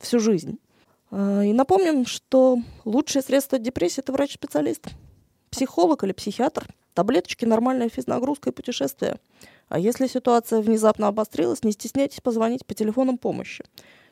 всю 0.00 0.18
жизнь. 0.18 0.58
А, 1.12 1.42
и 1.42 1.52
напомним, 1.52 2.06
что 2.06 2.58
лучшее 2.84 3.22
средство 3.22 3.58
от 3.58 3.62
депрессии– 3.62 4.00
это 4.02 4.12
врач-специалист. 4.12 4.88
Психолог 5.50 6.02
или 6.02 6.10
психиатр. 6.12 6.66
Таблеточки, 6.94 7.44
нормальная 7.44 7.88
физнагрузка 7.88 8.50
и 8.50 8.52
путешествие. 8.52 9.20
А 9.68 9.78
если 9.78 10.06
ситуация 10.06 10.60
внезапно 10.60 11.08
обострилась, 11.08 11.64
не 11.64 11.72
стесняйтесь 11.72 12.20
позвонить 12.20 12.66
по 12.66 12.74
телефонам 12.74 13.16
помощи. 13.18 13.64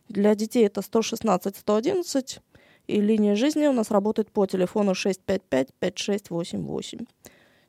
Для 0.09 0.35
детей 0.35 0.67
это 0.67 0.81
116-111, 0.81 2.41
и 2.87 3.01
линия 3.01 3.35
жизни 3.35 3.67
у 3.67 3.73
нас 3.73 3.91
работает 3.91 4.31
по 4.31 4.47
телефону 4.47 4.93
655-5688. 4.93 7.07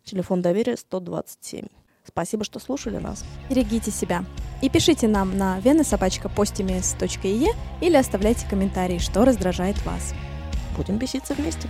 Телефон 0.03 0.41
доверия 0.41 0.77
127. 0.77 1.67
Спасибо, 2.05 2.43
что 2.43 2.59
слушали 2.59 2.97
нас. 2.97 3.23
Берегите 3.49 3.91
себя. 3.91 4.25
И 4.61 4.69
пишите 4.69 5.07
нам 5.07 5.37
на 5.37 5.59
венасобачка.постимес.е 5.59 7.53
или 7.81 7.95
оставляйте 7.95 8.47
комментарии, 8.47 8.99
что 8.99 9.25
раздражает 9.25 9.83
вас. 9.85 10.13
Будем 10.77 10.97
беситься 10.97 11.33
вместе. 11.33 11.67